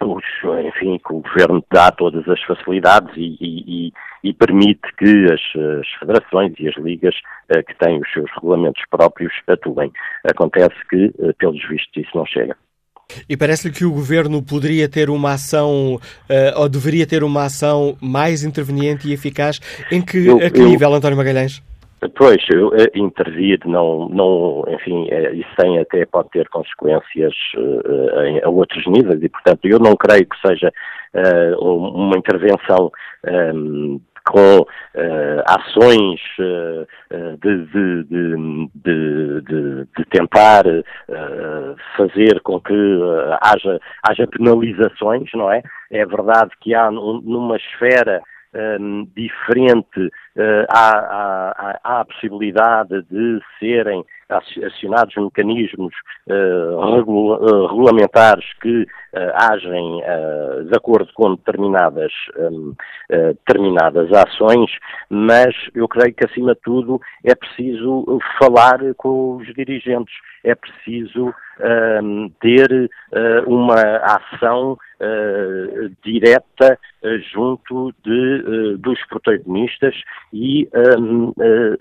[0.00, 0.24] os,
[0.66, 3.92] enfim, que o governo dá todas as facilidades e, e,
[4.22, 5.40] e permite que as,
[5.80, 7.14] as, federações e as ligas
[7.66, 9.90] que têm os seus regulamentos próprios atuem.
[10.22, 12.54] Acontece que, pelos vistos, isso não chega.
[13.26, 15.98] E parece-lhe que o governo poderia ter uma ação,
[16.56, 19.60] ou deveria ter uma ação mais interveniente e eficaz?
[19.90, 20.66] Em que, eu, a que eu...
[20.66, 21.62] nível, António Magalhães?
[22.14, 28.42] Pois, eu, intervir, não, não, enfim, é, isso tem até pode ter consequências uh, em,
[28.44, 30.70] a outros níveis e, portanto, eu não creio que seja
[31.14, 32.92] uh, uma intervenção
[33.24, 34.66] um, ehm, com uh,
[35.46, 38.04] ações uh, de, de,
[38.74, 42.74] de, de, tentar uh, fazer com que
[43.40, 45.62] haja, haja penalizações, não é?
[45.90, 48.20] É verdade que há numa esfera
[48.80, 50.10] um, diferente
[50.68, 55.94] há, há, há, a possibilidade de serem acionados mecanismos
[57.70, 58.86] regulamentares que
[59.34, 60.00] agem
[60.68, 62.74] de acordo com determinadas, um,
[63.10, 64.70] determinadas ações,
[65.08, 70.14] mas eu creio que, acima de tudo, é preciso falar com os dirigentes,
[70.44, 79.94] é preciso um, ter uh, uma ação uh, direta uh, junto de, dos protagonistas
[80.32, 81.32] e, um,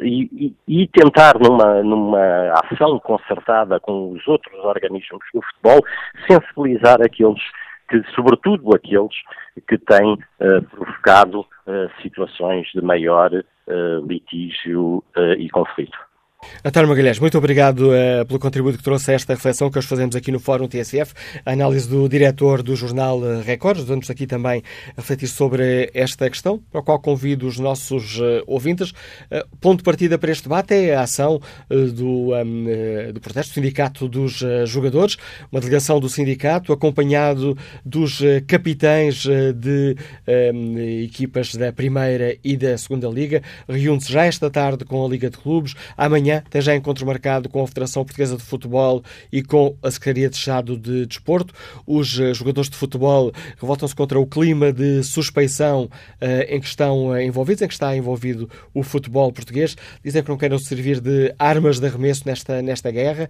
[0.01, 5.85] e, e, tentar, numa, numa ação concertada com os outros organismos do futebol,
[6.29, 7.24] sensibilizar aqueles
[7.89, 9.15] que, sobretudo aqueles
[9.67, 10.17] que têm
[10.69, 11.45] provocado
[12.01, 13.31] situações de maior
[14.07, 15.03] litígio
[15.38, 15.97] e conflito.
[16.67, 20.15] António Magalhães, muito obrigado uh, pelo contributo que trouxe a esta reflexão que hoje fazemos
[20.15, 21.13] aqui no Fórum TSF,
[21.45, 23.79] a análise do diretor do jornal eh, Record.
[23.86, 24.63] Vamos aqui também
[24.97, 28.89] refletir sobre esta questão, para a qual convido os nossos uh, ouvintes.
[28.89, 32.65] Uh, ponto de partida para este debate é a ação do, um,
[33.13, 35.17] do protesto do Sindicato dos Jogadores,
[35.51, 39.23] uma delegação do sindicato acompanhado dos capitães
[39.55, 39.95] de
[40.53, 43.41] um, equipas da Primeira e da Segunda Liga.
[43.67, 45.75] Reúne-se já esta tarde com a Liga de Clubes.
[45.95, 50.29] Amanhã tem já encontro marcado com a Federação Portuguesa de Futebol e com a Secretaria
[50.29, 51.53] de Estado de Desporto.
[51.85, 57.07] Os eh, jogadores de futebol revoltam-se contra o clima de suspeição uh, em que estão
[57.07, 59.75] uh, envolvidos, em que está envolvido o futebol português.
[60.03, 63.29] Dizem que não querem servir de armas de arremesso nesta, nesta guerra,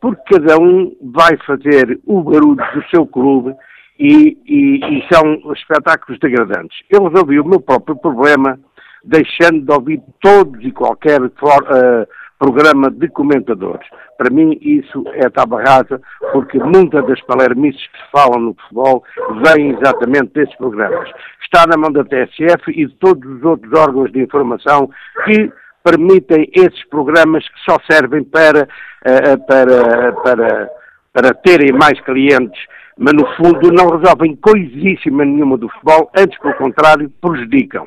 [0.00, 3.54] Porque cada um vai fazer o barulho do seu clube
[3.98, 6.78] e, e, e são espetáculos degradantes.
[6.90, 8.58] Eu resolvi o meu próprio problema
[9.02, 12.06] deixando de ouvir todos e qualquer for, uh,
[12.44, 13.86] programa de comentadores.
[14.18, 15.98] Para mim, isso é tábua rasa,
[16.30, 19.02] porque muitas das palermices que se falam no futebol
[19.46, 21.08] vêm exatamente desses programas.
[21.42, 24.90] Está na mão da TSF e de todos os outros órgãos de informação
[25.24, 25.50] que
[25.82, 28.68] permitem esses programas que só servem para,
[29.06, 30.70] eh, para, para,
[31.14, 32.60] para terem mais clientes,
[32.98, 37.86] mas no fundo não resolvem coisíssima nenhuma do futebol, antes pelo contrário, prejudicam.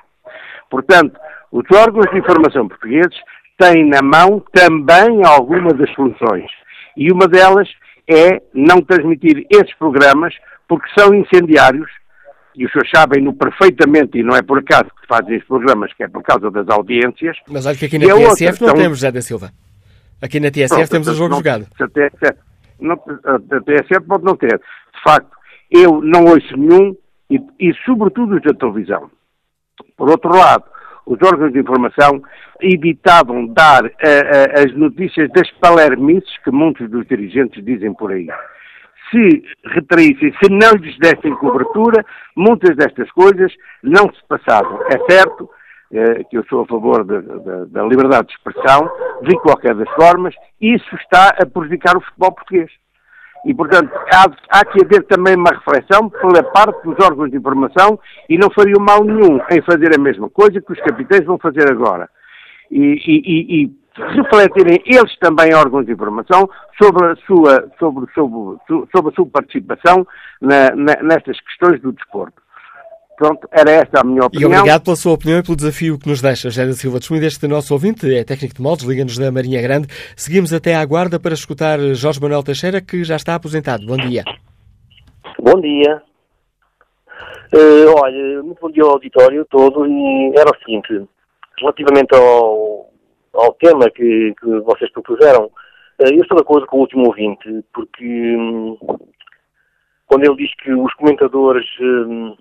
[0.69, 1.19] Portanto,
[1.51, 3.17] os órgãos de informação portugueses
[3.57, 6.49] tem na mão também algumas das soluções.
[6.95, 7.67] E uma delas
[8.07, 10.33] é não transmitir esses programas,
[10.67, 11.89] porque são incendiários,
[12.55, 16.03] e os senhores sabem-no perfeitamente, e não é por acaso que fazem esses programas, que
[16.03, 17.37] é por causa das audiências.
[17.47, 19.51] Mas olha que aqui na TSF não temos, José da Silva.
[20.21, 21.67] Aqui na TSF Pronto, temos o jogo não, jogado.
[21.79, 22.39] A TSF,
[22.79, 24.57] não, a TSF pode não ter.
[24.57, 25.29] De facto,
[25.69, 26.95] eu não ouço nenhum,
[27.29, 29.11] e, e sobretudo os da televisão.
[29.95, 30.63] Por outro lado,
[31.07, 32.21] os órgãos de informação
[32.61, 38.27] evitavam dar uh, uh, as notícias das palermices que muitos dos dirigentes dizem por aí.
[39.09, 39.43] Se
[39.73, 42.05] retraíssem, se não lhes dessem cobertura,
[42.35, 44.81] muitas destas coisas não se passavam.
[44.87, 48.91] É certo uh, que eu sou a favor de, de, da liberdade de expressão,
[49.21, 52.69] de qualquer das formas, isso está a prejudicar o futebol português.
[53.45, 57.99] E, portanto, há, há que haver também uma reflexão pela parte dos órgãos de informação
[58.29, 61.71] e não faria mal nenhum em fazer a mesma coisa que os capitães vão fazer
[61.71, 62.09] agora.
[62.69, 66.49] E, e, e, refletirem eles também, órgãos de informação,
[66.81, 68.57] sobre a sua, sobre, sobre,
[68.91, 70.05] sobre a sua participação
[70.41, 72.41] na, na, nestas questões do desporto.
[73.17, 74.51] Pronto, era esta a minha opinião.
[74.51, 76.51] E obrigado pela sua opinião e pelo desafio que nos deixa.
[76.51, 79.87] Géra Silva de Schmidt, este nosso ouvinte, é técnico de moldes, liga-nos da Marinha Grande.
[80.15, 83.87] Seguimos até à guarda para escutar Jorge Manuel Teixeira, que já está aposentado.
[83.87, 84.23] Bom dia.
[85.39, 86.03] Bom dia.
[87.53, 91.09] Uh, olha, muito bom dia ao auditório todo e era o seguinte,
[91.59, 92.91] relativamente ao,
[93.33, 95.51] ao tema que, que vocês propuseram, uh,
[96.03, 98.77] eu estou de acordo com o último ouvinte, porque um,
[100.05, 102.35] quando ele diz que os comentadores um,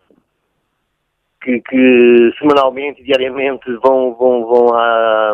[1.47, 5.33] que, que, semanalmente diariamente vão, vão, vão, a,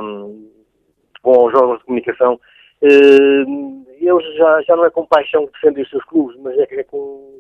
[1.23, 2.35] vão aos órgãos de comunicação,
[2.83, 6.67] uh, eles já, já não é com paixão que defendem os seus clubes, mas é,
[6.71, 7.33] é com,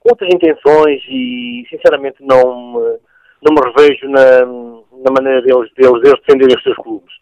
[0.00, 2.72] com, outras intenções e sinceramente não,
[3.42, 4.46] não me revejo na,
[5.04, 7.14] na maneira deles, deles, deles defenderem os seus clubes.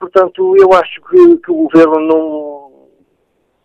[0.00, 2.88] Portanto, eu acho que, que o governo não,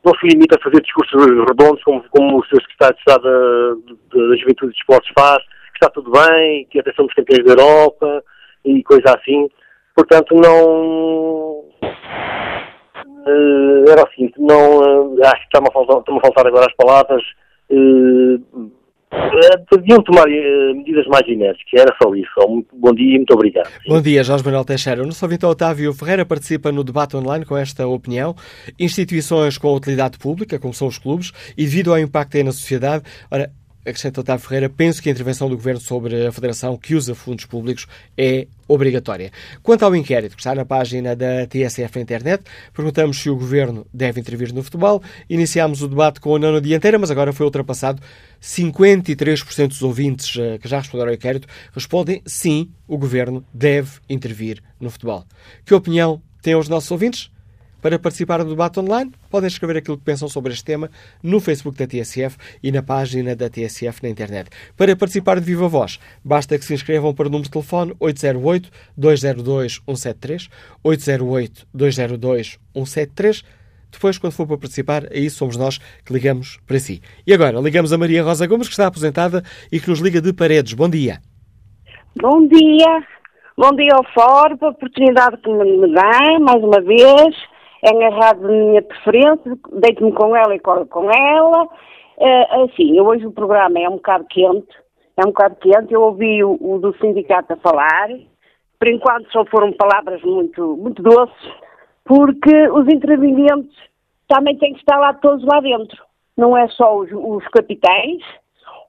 [0.06, 2.62] não se limita a fazer discursos redondos como, como o Sr.
[2.62, 5.44] Secretário de Estado da, da Juventude e Esportes faz,
[5.80, 8.24] está tudo bem, que até somos campeões da Europa
[8.66, 9.50] e coisa assim.
[9.96, 11.66] Portanto, não.
[13.26, 15.16] Uh, era o seguinte, não.
[15.16, 17.24] Uh, acho que está-me a, faltar, está a faltar agora as palavras.
[17.70, 18.72] Uh,
[19.72, 22.30] deviam tomar medidas mais enérgicas, era só isso.
[22.74, 23.70] Bom dia e muito obrigado.
[23.88, 25.02] Bom dia, Jorge Manuel Teixeira.
[25.02, 28.36] O nosso ouvinte Otávio Ferreira participa no debate online com esta opinião.
[28.80, 33.04] Instituições com utilidade pública, como são os clubes, e devido ao impacto aí na sociedade,
[33.32, 33.50] ora,
[33.90, 37.46] acrescenta Otávio Ferreira, penso que a intervenção do Governo sobre a Federação que usa fundos
[37.46, 37.88] públicos
[38.18, 39.32] é obrigatória.
[39.64, 43.86] Quanto ao inquérito que está na página da TSF na internet, perguntamos se o Governo
[43.94, 45.02] deve intervir no futebol.
[45.30, 48.02] Iniciámos o debate com a nona dianteira, mas agora foi ultrapassado.
[48.42, 54.62] 53% dos ouvintes eh, que já responderam ao inquérito respondem sim, o Governo deve intervir
[54.80, 55.26] no futebol.
[55.66, 57.30] Que opinião têm os nossos ouvintes?
[57.82, 60.92] Para participar do debate online, podem escrever aquilo que pensam sobre este tema
[61.24, 64.50] no Facebook da TSF e na página da TSF na internet.
[64.76, 67.96] Para participar de viva voz, basta que se inscrevam para o número de telefone
[68.98, 70.50] 808-202-173,
[70.84, 73.46] 808-202-173.
[73.92, 77.02] Depois, quando for para participar, aí somos nós que ligamos para si.
[77.26, 80.34] E agora, ligamos a Maria Rosa Gomes, que está aposentada e que nos liga de
[80.34, 80.74] Paredes.
[80.74, 81.20] Bom dia.
[82.22, 83.08] Bom dia.
[83.58, 87.36] Bom dia ao Fórum, a oportunidade que me dá, mais uma vez
[87.82, 91.64] é de minha preferência, deito-me com ela e corro com ela.
[92.18, 94.76] Uh, assim, hoje o programa é um bocado quente,
[95.16, 95.94] é um bocado quente.
[95.94, 98.10] Eu ouvi o, o, do sindicato a falar,
[98.78, 101.54] por enquanto só foram palavras muito, muito doces,
[102.04, 103.76] porque os intervenientes
[104.28, 106.04] também têm que estar lá todos lá dentro.
[106.36, 108.22] Não é só os, os capitães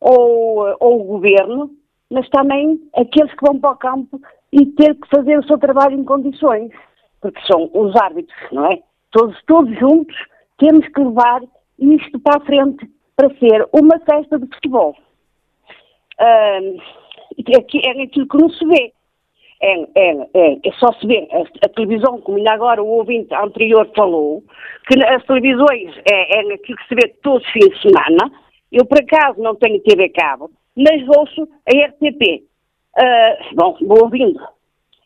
[0.01, 1.70] ou, ou o governo,
[2.11, 4.20] mas também aqueles que vão para o campo
[4.53, 6.72] e ter que fazer o seu trabalho em condições
[7.21, 8.79] porque são os árbitros, não é?
[9.11, 10.16] Todos, todos juntos
[10.59, 11.43] temos que levar
[11.79, 14.95] isto para a frente para ser uma festa de futebol.
[16.21, 16.81] Uh,
[17.49, 18.93] é aquilo que não se vê.
[19.62, 23.35] É, é, é, é só se vê a, a, televisão, como ainda agora o ouvinte
[23.35, 24.43] anterior falou,
[24.89, 28.33] que as televisões é, é aquilo que se vê todos os fins de semana.
[28.73, 32.43] Eu, por acaso, não tenho TV cabo, mas ouço a RTP.
[32.97, 34.41] Uh, ah, bom, vou ouvindo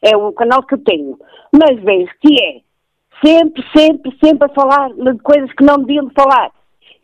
[0.05, 1.19] é o canal que eu tenho.
[1.53, 2.61] Mas vejo que é
[3.25, 6.51] sempre, sempre, sempre a falar de coisas que não deviam falar.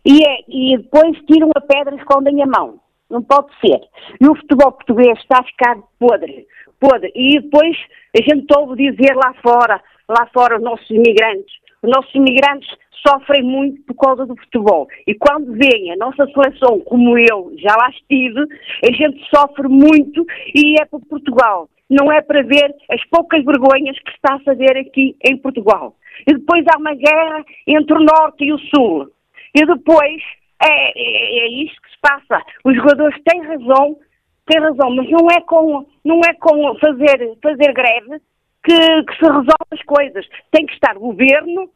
[0.05, 2.79] E, é, e depois tiram a pedra e escondem a mão.
[3.09, 3.81] Não pode ser.
[4.21, 6.47] E o futebol português está a ficar podre.
[6.79, 7.11] Podre.
[7.15, 7.77] E depois
[8.17, 11.53] a gente ouve dizer lá fora, lá fora os nossos imigrantes.
[11.83, 12.69] Os nossos imigrantes
[13.07, 14.87] sofrem muito por causa do futebol.
[15.07, 18.41] E quando vem a nossa seleção, como eu já lá estive,
[18.85, 20.25] a gente sofre muito
[20.55, 24.79] e é por Portugal não é para ver as poucas vergonhas que está a fazer
[24.79, 25.97] aqui em Portugal.
[26.27, 29.11] E depois há uma guerra entre o Norte e o Sul.
[29.55, 30.23] E depois
[30.63, 32.43] é, é, é isto que se passa.
[32.65, 33.99] Os jogadores têm razão,
[34.47, 38.21] têm razão, mas não é com, não é com fazer, fazer greve
[38.63, 40.27] que, que se resolve as coisas.
[40.53, 41.69] Tem que estar o governo,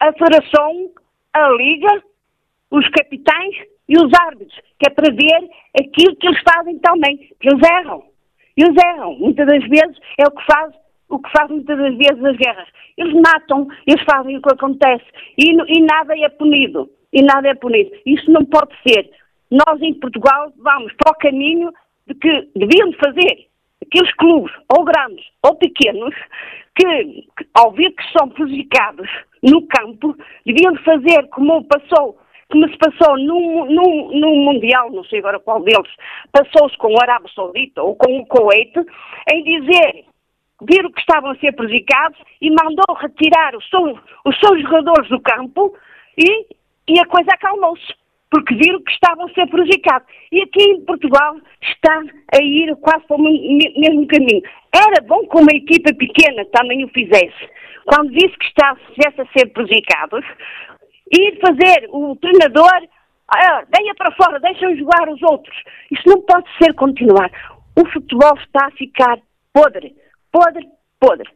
[0.00, 0.90] a federação,
[1.32, 2.02] a liga,
[2.70, 3.56] os capitães
[3.88, 8.13] e os árbitros, que é para ver aquilo que eles fazem também, que eles erram.
[8.56, 9.16] Eles erram.
[9.18, 10.72] Muitas das vezes é o que faz
[11.08, 12.68] o que faz muitas das vezes as guerras.
[12.96, 15.04] Eles matam, eles fazem o que acontece
[15.38, 16.90] e, e nada é punido.
[17.12, 17.90] E nada é punido.
[18.04, 19.10] Isso não pode ser.
[19.50, 21.72] Nós em Portugal vamos para o caminho
[22.06, 23.46] de que deviam fazer
[23.86, 26.14] aqueles clubes, ou grandes ou pequenos,
[26.74, 26.84] que,
[27.36, 29.08] que ao ver que são prejudicados
[29.42, 32.18] no campo, deviam fazer como passou
[32.54, 35.90] como se passou num, num Mundial, não sei agora qual deles,
[36.30, 38.72] passou-se com o Arábia Saudita ou com o Kuwait,
[39.32, 40.04] em dizer
[40.62, 45.20] viram que estavam a ser prejudicados e mandou retirar os, seu, os seus jogadores do
[45.20, 45.74] campo
[46.16, 46.46] e,
[46.88, 47.92] e a coisa acalmou-se,
[48.30, 50.06] porque viram que estavam a ser prejudicados.
[50.30, 52.02] E aqui em Portugal está
[52.32, 54.42] a ir quase para o mesmo caminho.
[54.72, 57.50] Era bom que uma equipa pequena também o fizesse.
[57.84, 60.24] Quando disse que estava, estivesse a ser prejudicados,
[61.20, 62.88] ir fazer o treinador,
[63.28, 65.56] ah, venha para fora, deixem jogar os outros.
[65.90, 67.30] Isso não pode ser continuar.
[67.76, 69.18] O futebol está a ficar
[69.52, 69.94] podre
[70.34, 70.66] podre,
[70.98, 71.30] podre.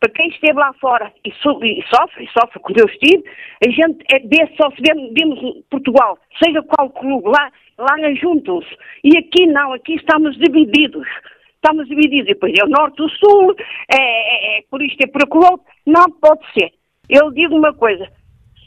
[0.00, 1.52] Para quem esteve lá fora e, so,
[1.94, 3.22] sofre, e sofre quando eu estive,
[3.64, 8.74] a gente é, vê, só se vê, vemos Portugal, seja qual clube, lá, lá juntam-se.
[9.04, 11.06] E aqui não, aqui estamos divididos.
[11.54, 12.30] Estamos divididos.
[12.30, 13.54] E depois é o norte, o sul,
[13.88, 15.60] é, é, é por isto, é por aquilo.
[15.86, 16.72] Não pode ser.
[17.08, 18.08] Eu digo uma coisa,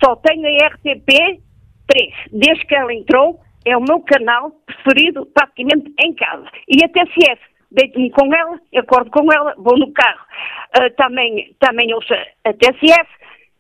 [0.06, 1.42] só tenho a RTP
[1.88, 2.14] 3.
[2.32, 6.48] Desde que ela entrou, é o meu canal preferido praticamente em casa.
[6.68, 7.42] E a TCF
[7.72, 10.26] deito-me com ela, acordo com ela, vou no carro.
[10.78, 13.10] Uh, também, também ouço a TSF,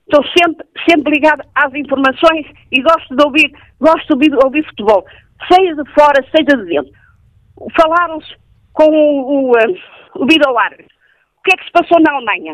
[0.01, 5.03] estou sempre, sempre ligada às informações e gosto de ouvir, gosto de ouvir, futebol,
[5.51, 6.93] seja de fora, seja de dentro.
[7.75, 8.35] Falaram-se
[8.73, 10.95] com o, o, uh, o árbitro.
[11.39, 12.53] O que é que se passou na Alemanha?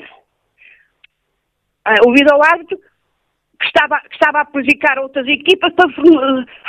[1.87, 2.79] Uh, o vídeo árbitro
[3.61, 5.89] que estava, que estava a prejudicar outras equipas para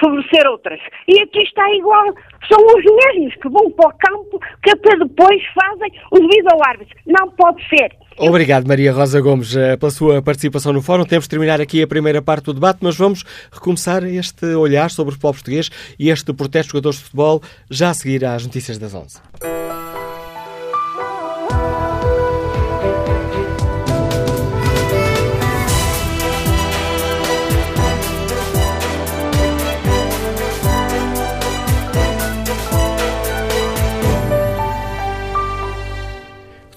[0.01, 0.81] favorecer outras.
[1.09, 2.05] E aqui está igual.
[2.49, 6.69] São os mesmos que vão para o campo que até depois fazem o devido ao
[6.69, 6.95] árbitro.
[7.07, 7.91] Não pode ser.
[8.19, 11.05] Obrigado, Maria Rosa Gomes, eh, pela sua participação no fórum.
[11.05, 15.11] Temos de terminar aqui a primeira parte do debate, mas vamos recomeçar este olhar sobre
[15.11, 17.41] o futebol português e este protesto de jogadores de futebol
[17.71, 19.82] já a seguir às notícias das 11.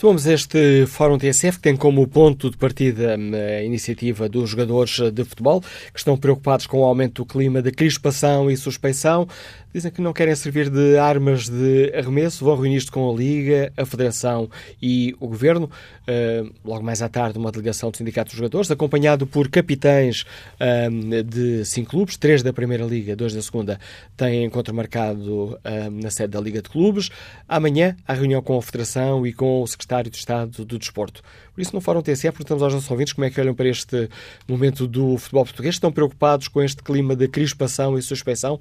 [0.05, 4.99] Retomamos este Fórum TSF que tem como ponto de partida hum, a iniciativa dos jogadores
[5.11, 9.27] de futebol que estão preocupados com o aumento do clima de crispação e suspeição.
[9.75, 13.85] Dizem que não querem servir de armas de arremesso, vão reunir-se com a Liga, a
[13.85, 14.49] Federação
[14.81, 15.69] e o Governo.
[16.07, 20.21] Uh, logo mais à tarde, uma delegação do Sindicato dos Jogadores, acompanhado por capitães
[20.61, 23.77] uh, de cinco clubes, três da Primeira Liga, dois da Segunda,
[24.15, 27.09] têm encontro marcado uh, na sede da Liga de Clubes.
[27.45, 31.21] Amanhã, a reunião com a Federação e com o Secretário de Estado do Desporto.
[31.53, 34.09] Por isso, no Fórum TSF, perguntamos aos nossos ouvintes como é que olham para este
[34.47, 35.75] momento do futebol português.
[35.75, 38.57] Estão preocupados com este clima de crispação e suspeição?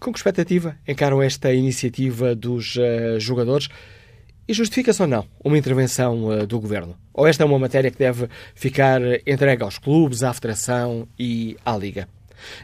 [0.00, 3.68] Com que expectativa encaram esta iniciativa dos uh, jogadores?
[4.48, 6.96] E justifica-se ou não uma intervenção uh, do governo?
[7.12, 11.76] Ou esta é uma matéria que deve ficar entregue aos clubes, à federação e à
[11.76, 12.08] liga?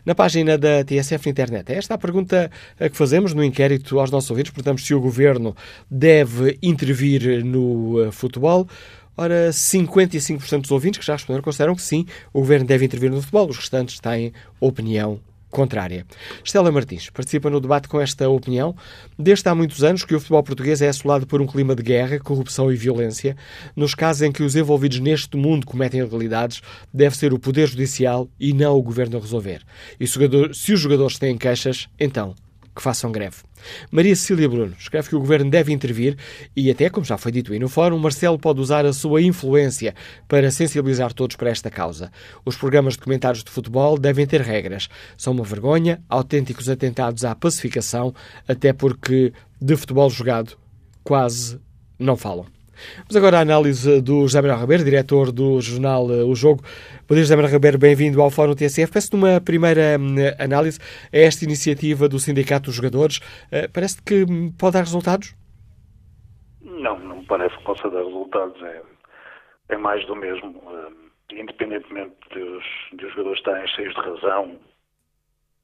[0.04, 4.10] Na página da TSF Internet, é esta a pergunta eh, que fazemos no inquérito aos
[4.10, 4.52] nossos ouvintes.
[4.52, 5.56] Portanto, se o governo
[5.90, 8.68] deve intervir no futebol.
[9.16, 13.20] Ora, 55% dos ouvintes que já responderam consideram que sim, o governo deve intervir no
[13.20, 13.48] futebol.
[13.48, 15.20] Os restantes têm opinião
[15.52, 16.04] contrária.
[16.42, 18.74] Estela Martins participa no debate com esta opinião.
[19.16, 22.18] Desde há muitos anos que o futebol português é assolado por um clima de guerra,
[22.18, 23.36] corrupção e violência.
[23.76, 28.28] Nos casos em que os envolvidos neste mundo cometem ilegalidades, deve ser o Poder Judicial
[28.40, 29.62] e não o Governo a resolver.
[30.00, 32.34] E se os jogadores têm queixas, então
[32.74, 33.36] que façam greve.
[33.90, 36.16] Maria Cecília Bruno escreve que o governo deve intervir
[36.56, 39.94] e, até como já foi dito aí no fórum, Marcelo pode usar a sua influência
[40.28, 42.10] para sensibilizar todos para esta causa.
[42.44, 44.88] Os programas de comentários de futebol devem ter regras.
[45.16, 48.14] São uma vergonha, autênticos atentados à pacificação,
[48.46, 50.56] até porque de futebol jogado
[51.02, 51.58] quase
[51.98, 52.46] não falam.
[52.98, 56.62] Vamos agora à análise do José Manuel Ribeiro, diretor do jornal eh, O Jogo.
[57.08, 58.92] Bom dia, José Manuel Ribeiro, bem-vindo ao Fórum TSF.
[58.92, 60.78] Peço uma primeira hum, análise
[61.12, 63.20] a esta iniciativa do Sindicato dos Jogadores.
[63.50, 64.26] Eh, parece que
[64.58, 65.34] pode dar resultados?
[66.60, 68.60] Não, não me parece que possa dar resultados.
[68.62, 68.82] É,
[69.70, 70.60] é mais do mesmo.
[70.66, 74.58] Eh, independentemente dos, dos jogadores estarem cheios de razão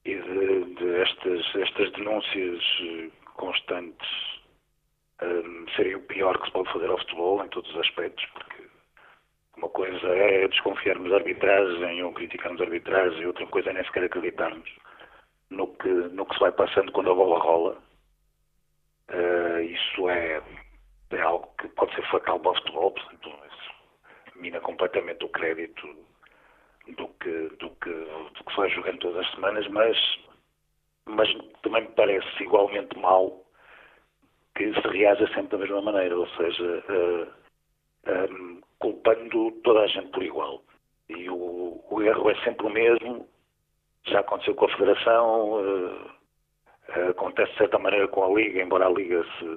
[0.05, 2.62] e de, de estas, estas denúncias
[3.35, 4.38] constantes
[5.75, 8.69] seria o pior que se pode fazer ao futebol em todos os aspectos, porque
[9.57, 14.71] uma coisa é desconfiarmos da arbitragem ou criticarmos arbitragem, outra coisa é nem sequer acreditarmos
[15.51, 17.79] no que, no que se vai passando quando a bola rola.
[19.11, 20.43] Uh, isso é,
[21.11, 23.79] é algo que pode ser fatal para o futebol, portanto, isso
[24.37, 25.87] mina completamente o crédito
[26.97, 29.97] do que, do que, do que se vai jogando todas as semanas, mas,
[31.07, 31.29] mas
[31.62, 33.45] também me parece igualmente mal
[34.59, 37.29] que se reaja sempre da mesma maneira, ou seja, uh,
[38.07, 40.63] eh, um, eh, culpando toda a gente por igual.
[41.09, 43.27] E o, o, erro é sempre o mesmo,
[44.05, 48.91] já aconteceu com a Federação, uh, acontece de certa maneira com a Liga, embora a
[48.91, 49.57] Liga se,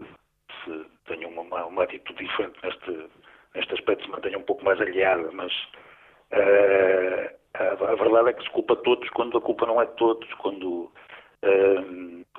[0.64, 3.10] se tenha uma, uma, atitude diferente neste,
[3.56, 5.52] neste aspecto, se mantenha um pouco mais aliada, mas
[6.32, 10.32] a, a, verdade é que se culpa todos quando a culpa não é de todos,
[10.36, 10.92] quando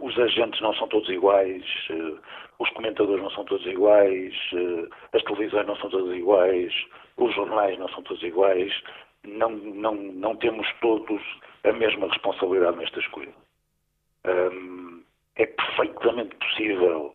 [0.00, 2.18] Os agentes não são todos iguais, uh,
[2.58, 6.72] os comentadores não são todos iguais, uh, as televisões não são todas iguais,
[7.16, 8.72] os jornais não são todos iguais.
[9.24, 11.22] Não, não, não temos todos
[11.62, 13.34] a mesma responsabilidade nestas coisas.
[15.36, 17.14] É perfeitamente possível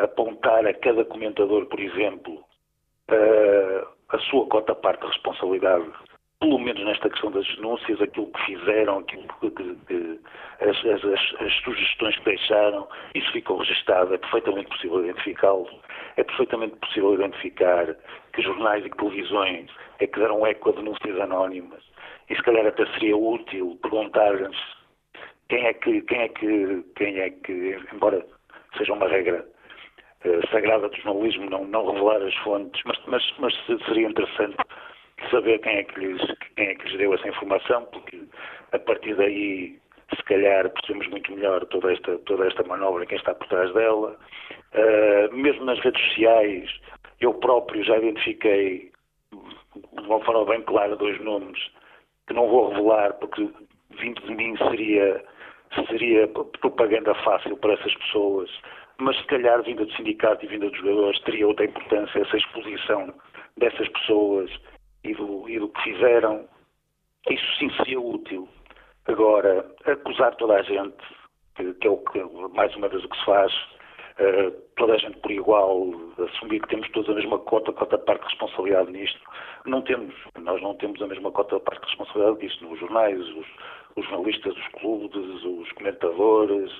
[0.00, 2.44] apontar a cada comentador, por exemplo,
[4.08, 5.88] a sua cota parte de responsabilidade
[6.46, 10.20] pelo menos nesta questão das denúncias, aquilo que fizeram, aquilo que, que,
[10.60, 12.86] as, as, as, sugestões que deixaram,
[13.16, 15.68] isso ficou registado, é perfeitamente possível identificá-lo,
[16.16, 17.96] é perfeitamente possível identificar
[18.32, 19.68] que jornais e que televisões
[19.98, 21.82] é que deram eco a denúncias anónimas,
[22.30, 24.56] e se calhar até seria útil perguntar-lhes
[25.48, 28.24] quem é que, quem é que, quem é que, embora
[28.78, 29.44] seja uma regra
[30.24, 34.56] uh, sagrada do jornalismo, não, não revelar as fontes, mas, mas, mas seria interessante
[35.30, 36.22] saber quem é, que lhes,
[36.56, 38.22] quem é que lhes deu essa informação, porque
[38.72, 39.78] a partir daí,
[40.14, 44.16] se calhar, percebemos muito melhor toda esta, toda esta manobra, quem está por trás dela.
[44.74, 46.70] Uh, mesmo nas redes sociais,
[47.20, 48.90] eu próprio já identifiquei,
[49.32, 51.58] de uma forma bem clara, dois nomes
[52.26, 53.48] que não vou revelar, porque
[53.98, 55.24] vindo de mim seria,
[55.88, 58.50] seria propaganda fácil para essas pessoas,
[58.98, 63.14] mas se calhar vinda do sindicato e vinda dos jogadores teria outra importância essa exposição
[63.56, 64.50] dessas pessoas
[65.06, 66.48] e do, e do que fizeram,
[67.30, 68.48] isso sim seria útil.
[69.06, 70.96] Agora, acusar toda a gente,
[71.54, 72.20] que, que é o que,
[72.54, 76.68] mais uma vez, o que se faz, uh, toda a gente por igual, assumir que
[76.68, 79.20] temos todos a mesma cota, cota parte de responsabilidade nisto,
[79.64, 80.14] não temos.
[80.38, 83.46] Nós não temos a mesma cota de parte de responsabilidade disto nos jornais, os,
[83.96, 86.72] os jornalistas, os clubes, os comentadores,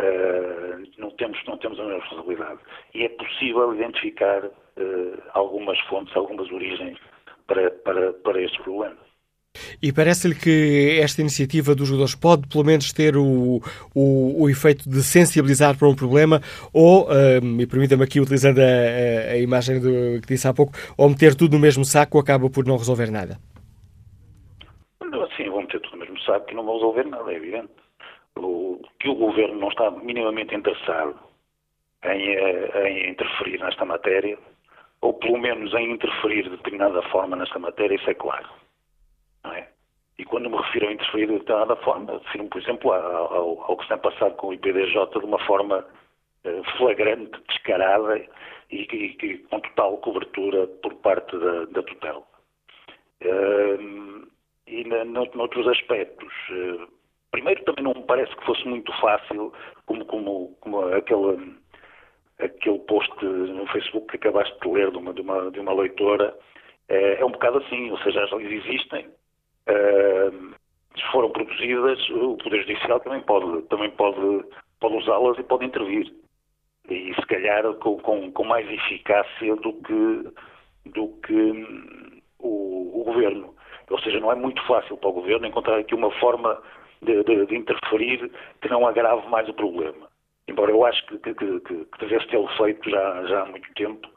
[0.00, 2.60] uh, não, temos, não temos a mesma responsabilidade.
[2.94, 6.98] E é possível identificar uh, algumas fontes, algumas origens
[7.46, 8.96] para, para, para este problema.
[9.82, 13.60] E parece-lhe que esta iniciativa dos jogadores pode, pelo menos, ter o,
[13.94, 16.40] o, o efeito de sensibilizar para um problema,
[16.72, 21.08] ou, um, e permita-me aqui, utilizando a, a imagem do, que disse há pouco, ou
[21.08, 23.38] meter tudo no mesmo saco acaba por não resolver nada?
[25.36, 27.68] Sim, vão meter tudo no mesmo saco e não vão resolver nada, é evidente.
[28.38, 31.14] O, que o governo não está minimamente interessado
[32.04, 34.38] em, eh, em interferir nesta matéria
[35.06, 38.48] ou pelo menos em interferir de determinada forma nesta matéria, isso é claro.
[39.44, 39.68] Não é?
[40.18, 43.84] E quando me refiro a interferir de determinada forma, refiro-me, por exemplo, ao, ao, que
[43.84, 45.86] está passado com o IPDJ de uma forma
[46.44, 48.28] uh, flagrante, descarada e,
[48.70, 52.24] e, e, com total cobertura por parte da, da tutela.
[53.22, 54.26] Uh,
[54.66, 56.88] e na, noutros aspectos, uh,
[57.30, 59.52] primeiro também não me parece que fosse muito fácil,
[59.84, 61.36] como, como, como aquela
[62.38, 66.36] aquele post no Facebook que acabaste de ler de uma, de uma, de uma leitora,
[66.88, 69.06] é, é um bocado assim, ou seja, as leis existem,
[69.66, 70.30] é,
[70.96, 74.44] se foram produzidas, o Poder Judicial também pode, também pode,
[74.80, 76.12] pode usá-las e pode intervir.
[76.88, 83.04] E se calhar com, com, com mais eficácia do que, do que hum, o, o,
[83.04, 83.54] Governo.
[83.90, 86.60] Ou seja, não é muito fácil para o Governo encontrar aqui uma forma
[87.02, 88.30] de, de, de interferir
[88.60, 90.08] que não agrave mais o problema
[90.48, 94.08] embora eu acho que, que, que, que devesse tê-lo feito já, já há muito tempo,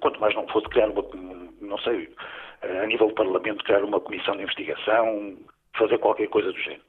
[0.00, 1.04] quanto mais não fosse criar uma,
[1.60, 2.12] não sei,
[2.62, 5.36] a nível do Parlamento, criar uma comissão de investigação,
[5.76, 6.82] fazer qualquer coisa do género.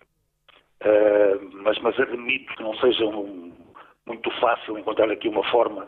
[0.82, 3.54] Uh, mas, mas admito que não seja um,
[4.06, 5.88] muito fácil encontrar aqui uma forma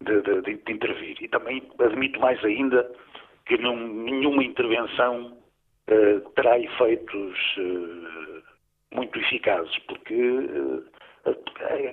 [0.00, 1.16] de, de, de, intervir.
[1.20, 2.90] E também admito mais ainda
[3.46, 5.36] que não, nenhuma intervenção
[5.90, 8.42] uh, terá efeitos uh,
[8.94, 10.14] muito eficazes, porque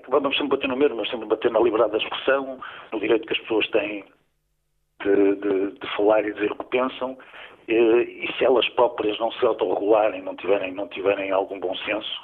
[0.07, 2.59] vamos sempre bater no mesmo, mas sempre bater na liberdade da expressão,
[2.91, 4.03] no direito que as pessoas têm
[5.03, 7.17] de, de, de falar e dizer o que pensam,
[7.67, 12.21] e, se elas próprias não se autorregularem, não tiverem, não tiverem algum bom senso,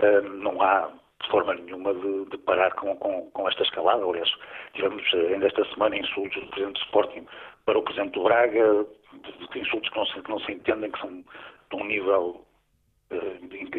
[0.00, 0.90] hum, não há
[1.30, 4.04] forma nenhuma de, de parar com, com, com, esta escalada.
[4.04, 4.30] Aliás,
[4.74, 7.26] tivemos ainda esta semana insultos do Presidente do Sporting
[7.64, 10.90] para o Presidente do Braga, de, de insultos que não, se, que não se entendem,
[10.90, 12.44] que são de um nível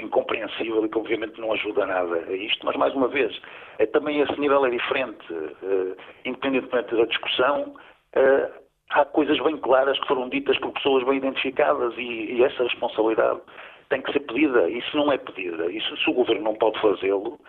[0.02, 3.40] incompreensível e que obviamente não ajuda nada a isto, mas mais uma vez,
[3.80, 5.34] é, também esse nível é diferente.
[5.34, 7.76] Uh, independentemente da discussão,
[8.16, 8.52] uh,
[8.92, 13.42] há coisas bem claras que foram ditas por pessoas bem identificadas e, e essa responsabilidade
[13.90, 14.68] tem que ser pedida.
[14.68, 17.40] Se não é pedida, e se, o governo não pode fazê-lo,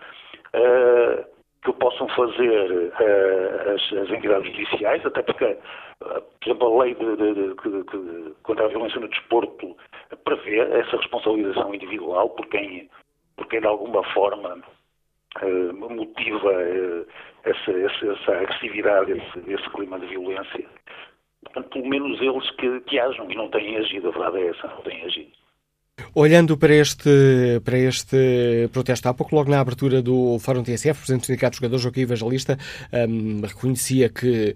[1.63, 6.95] que possam fazer uh, as, as, entidades judiciais, até porque, uh, por exemplo, a lei
[6.95, 9.75] de, de, de, de, contra a violência no desporto
[10.23, 12.89] prevê essa responsabilização individual por quem,
[13.35, 14.61] por quem de alguma forma
[15.41, 16.53] uh, motiva
[17.43, 20.65] essa, essa, essa, agressividade, esse, esse, clima de violência.
[21.43, 24.81] Portanto, pelo menos eles que, que e não têm agido, a verdade é essa, não
[24.81, 25.46] têm agido.
[26.13, 30.95] Olhando para este, para este protesto, há pouco, logo na abertura do Fórum TSF, o
[30.95, 32.57] Presidente do Sindicato de Jogadores, Joaquim Evangelista,
[33.09, 34.55] um, reconhecia que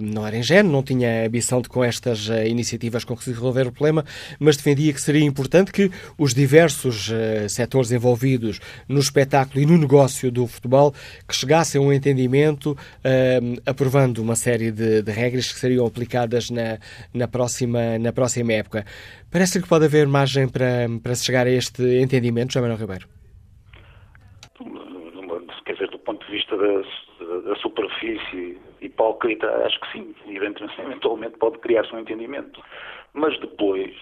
[0.00, 3.72] um, não era ingênuo, não tinha ambição de com estas uh, iniciativas conseguir resolver o
[3.72, 4.04] problema,
[4.38, 9.76] mas defendia que seria importante que os diversos uh, setores envolvidos no espetáculo e no
[9.76, 10.94] negócio do futebol
[11.26, 16.50] que chegassem a um entendimento, um, aprovando uma série de, de, regras que seriam aplicadas
[16.50, 16.78] na,
[17.12, 18.84] na, próxima, na próxima época.
[19.30, 23.06] Parece que pode haver margem para, para se chegar a este entendimento, João Manuel Ribeiro?
[25.66, 30.14] Quer dizer, do ponto de vista da, da superfície hipócrita, acho que sim.
[30.26, 32.62] Eventualmente pode criar-se um entendimento.
[33.12, 33.94] Mas depois,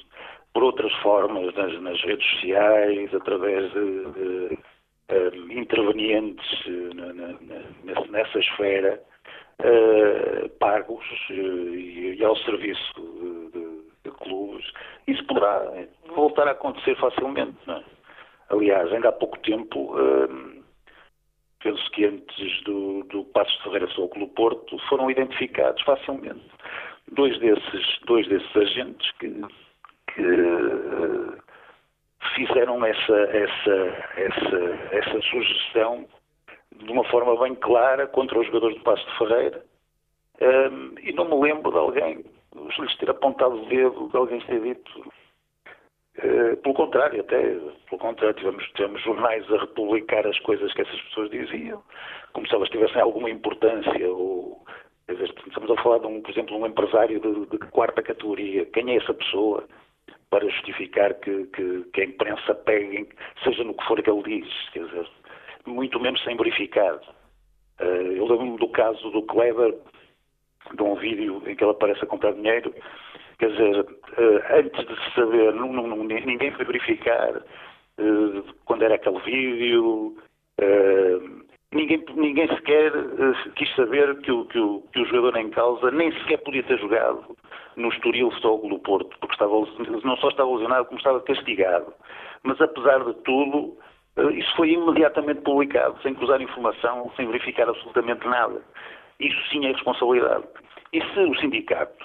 [0.55, 4.59] por outras formas, nas, nas redes sociais, através de, de
[5.11, 6.47] um, intervenientes
[6.95, 9.03] na, na, nessa esfera,
[9.59, 12.93] uh, pagos uh, e, e, ao serviço
[13.53, 13.76] de de
[14.13, 14.65] clubes,
[15.07, 17.57] isso poderá voltar a acontecer facilmente.
[17.69, 17.83] É?
[18.51, 20.63] Aliás, ainda há pouco tempo, hum,
[21.63, 26.45] penso que antes do, do Passos de Ferreira ao Clube Porto, foram identificados facilmente
[27.13, 29.29] dois desses, dois desses agentes que,
[30.13, 31.39] que uh,
[32.35, 36.07] fizeram essa, essa, essa, essa sugestão
[36.77, 39.65] de uma forma bem clara contra os jogadores do Passo de Ferreira.
[40.41, 42.25] Um, e não me lembro de alguém
[42.79, 45.13] lhes ter apontado o dedo de alguém ter dito.
[46.19, 51.01] Uh, pelo contrário, até, pelo contrário, tivemos, tivemos jornais a republicar as coisas que essas
[51.03, 51.83] pessoas diziam,
[52.33, 54.65] como se elas tivessem alguma importância, ou,
[55.09, 58.97] estamos a falar, de um, por exemplo, um empresário de, de, quarta categoria, quem é
[58.97, 59.65] essa pessoa
[60.31, 63.09] para justificar que, que, que a imprensa pegue,
[63.45, 65.07] seja no que for que ele diz, quer dizer,
[65.67, 66.97] muito menos sem verificar.
[67.79, 69.75] Uh, eu lembro-me do caso do Kleber,
[70.75, 72.75] de um vídeo em que ele aparece a comprar dinheiro.
[73.39, 73.87] Quer dizer,
[74.17, 80.17] eh, antes de se saber, ninguém foi verificar uh, quando era aquele vídeo.
[80.59, 82.93] Uh, ninguém, ninguém sequer
[83.57, 86.79] quis saber que o, que, o, que o jogador em causa nem sequer podia ter
[86.79, 87.37] jogado
[87.77, 89.53] no Estoril Futebol do Porto, porque estava,
[90.03, 91.93] não só estava lesionado, como estava castigado.
[92.43, 93.77] Mas apesar de tudo,
[94.33, 98.63] isso foi imediatamente publicado, sem cruzar informação, sem verificar absolutamente nada.
[99.21, 100.45] Isso sim é responsabilidade.
[100.93, 102.05] E se o sindicato,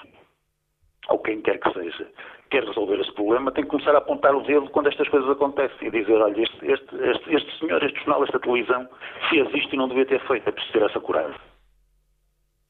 [1.08, 2.10] ou quem quer que seja,
[2.50, 5.88] quer resolver esse problema, tem que começar a apontar o dedo quando estas coisas acontecem
[5.88, 8.88] e dizer, olha, este, este, este, este senhor, este jornal, esta televisão
[9.30, 11.40] fez isto e não devia ter feito, é preciso ter essa coragem.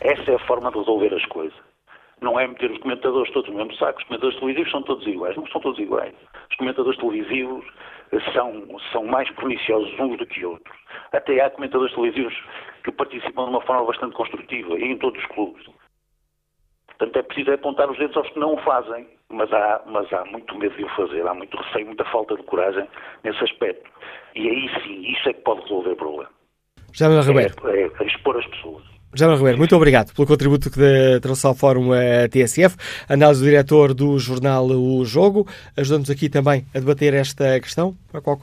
[0.00, 1.71] Essa é a forma de resolver as coisas.
[2.22, 3.98] Não é meter os comentadores todos no mesmo saco.
[3.98, 5.36] Os comentadores televisivos são todos iguais.
[5.36, 6.14] Não são todos iguais.
[6.50, 7.64] Os comentadores televisivos
[8.32, 10.76] são, são mais perniciosos uns do que outros.
[11.12, 12.34] Até há comentadores televisivos
[12.84, 15.64] que participam de uma forma bastante construtiva, e em todos os clubes.
[16.86, 20.24] Portanto, é preciso apontar os dedos aos que não o fazem, mas há, mas há
[20.26, 22.86] muito medo de o fazer, há muito receio, muita falta de coragem
[23.24, 23.90] nesse aspecto.
[24.34, 26.30] E aí sim, isso é que pode resolver o problema.
[27.22, 27.54] Ribeiro.
[27.68, 28.84] É, é, é expor as pessoas.
[29.14, 30.80] José Ribeiro, muito obrigado pelo contributo que
[31.20, 32.76] trouxe ao Fórum a TSF.
[33.06, 35.46] Análise do diretor do jornal O Jogo,
[35.76, 38.38] ajudando-nos aqui também a debater esta questão, a qual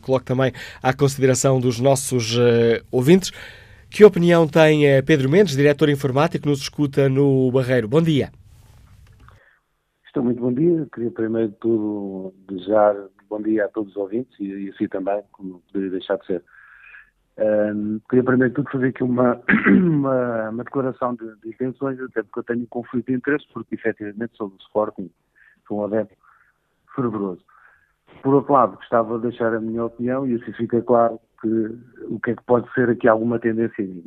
[0.00, 3.30] coloco também à consideração dos nossos uh, ouvintes.
[3.88, 7.86] Que opinião tem Pedro Mendes, diretor informático, que nos escuta no Barreiro?
[7.86, 8.32] Bom dia.
[10.04, 10.84] Estou muito bom dia.
[10.92, 12.96] Queria primeiro de tudo desejar
[13.30, 16.44] bom dia a todos os ouvintes e, e assim também, como poderia deixar de ser.
[17.38, 22.40] Um, queria primeiro tudo fazer aqui uma, uma, uma declaração de, de, intenções, até porque
[22.40, 25.10] eu tenho um conflito de interesse, porque efetivamente sou do Sporting,
[25.66, 26.16] sou um adepto
[26.94, 27.42] fervoroso.
[28.22, 31.48] Por outro lado, gostava de deixar a minha opinião e assim fica claro que,
[32.04, 34.04] o que é que pode ser aqui alguma tendência minha.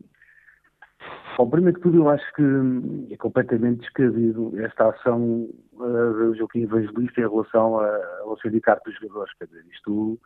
[1.38, 6.62] Bom, primeiro de tudo, eu acho que é completamente descabido esta ação uh, do Joaquim
[6.62, 7.88] Evangelista em relação a,
[8.22, 9.34] ao sindicato dos jogadores.
[9.38, 10.18] Quer dizer, isto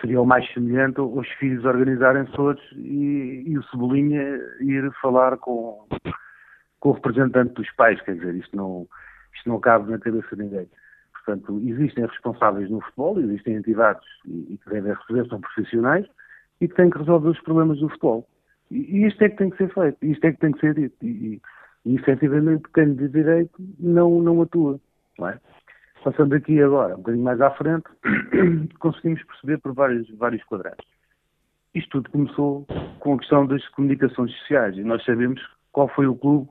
[0.00, 4.22] seria o mais semelhante os filhos organizarem-se todos e, e, o Cebolinha
[4.60, 5.86] ir falar com,
[6.80, 8.86] com o representante dos pais, quer dizer, isto não,
[9.34, 10.68] isto não cabe na cabeça de ninguém.
[11.12, 16.06] Portanto, existem responsáveis no futebol, existem entidades e, e que devem receber, são profissionais
[16.60, 18.26] e que têm que resolver os problemas do futebol.
[18.70, 20.74] E, e isto é que tem que ser feito, isto é que tem que ser
[20.74, 20.96] dito.
[21.02, 21.42] E, e,
[21.84, 24.80] e efetivamente quem de direito não, não atua,
[25.18, 25.38] não é?
[26.04, 27.84] Passando aqui agora, um bocadinho mais à frente,
[28.80, 30.84] conseguimos perceber por vários, vários quadrantes.
[31.74, 32.66] isto tudo começou
[32.98, 35.40] com a questão das comunicações sociais e nós sabemos
[35.70, 36.48] qual foi o clube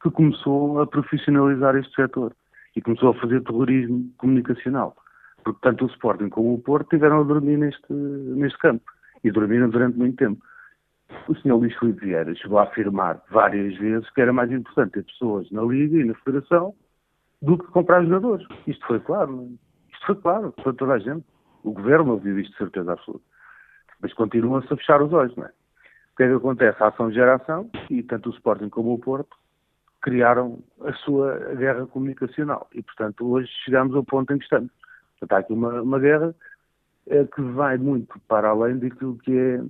[0.00, 2.32] que começou a profissionalizar este setor
[2.76, 4.96] e começou a fazer terrorismo comunicacional.
[5.42, 8.84] Porque tanto o Sporting como o Porto tiveram a dormir neste, neste campo
[9.24, 10.40] e dormiram durante muito tempo.
[11.28, 11.54] O Sr.
[11.54, 15.62] Luís Filipe Vieira chegou a afirmar várias vezes que era mais importante ter pessoas na
[15.62, 16.72] Liga e na Federação
[17.42, 18.46] do que comprar jogadores.
[18.66, 19.50] Isto foi claro.
[19.92, 21.26] Isto foi claro para toda a gente.
[21.64, 23.24] O Governo ouviu isto de certeza absoluta.
[24.00, 25.48] Mas continuam-se a fechar os olhos, não é?
[25.48, 26.82] O que é que acontece?
[26.82, 29.36] A ação de geração, e tanto o Sporting como o Porto
[30.00, 32.68] criaram a sua guerra comunicacional.
[32.74, 34.70] E, portanto, hoje chegamos ao ponto em que estamos.
[35.18, 36.34] Portanto, há aqui uma, uma guerra
[37.06, 39.60] é, que vai muito para além daquilo que é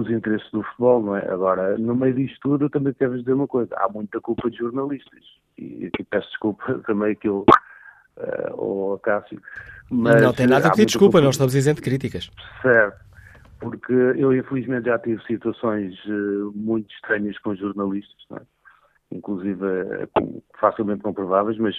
[0.00, 1.28] os interesses do futebol, não é?
[1.28, 3.74] Agora, no meio disto tudo, eu também quero dizer uma coisa.
[3.76, 5.24] Há muita culpa de jornalistas.
[5.56, 7.44] E aqui peço desculpa também que eu,
[8.16, 9.40] uh, ou Cássio.
[9.90, 12.30] Mas não tem nada a pedir desculpa, nós estamos isento de críticas.
[12.62, 13.08] Certo.
[13.58, 18.42] Porque eu, infelizmente, já tive situações uh, muito estranhas com jornalistas, não é?
[19.10, 21.74] inclusive uh, facilmente comprováveis, mas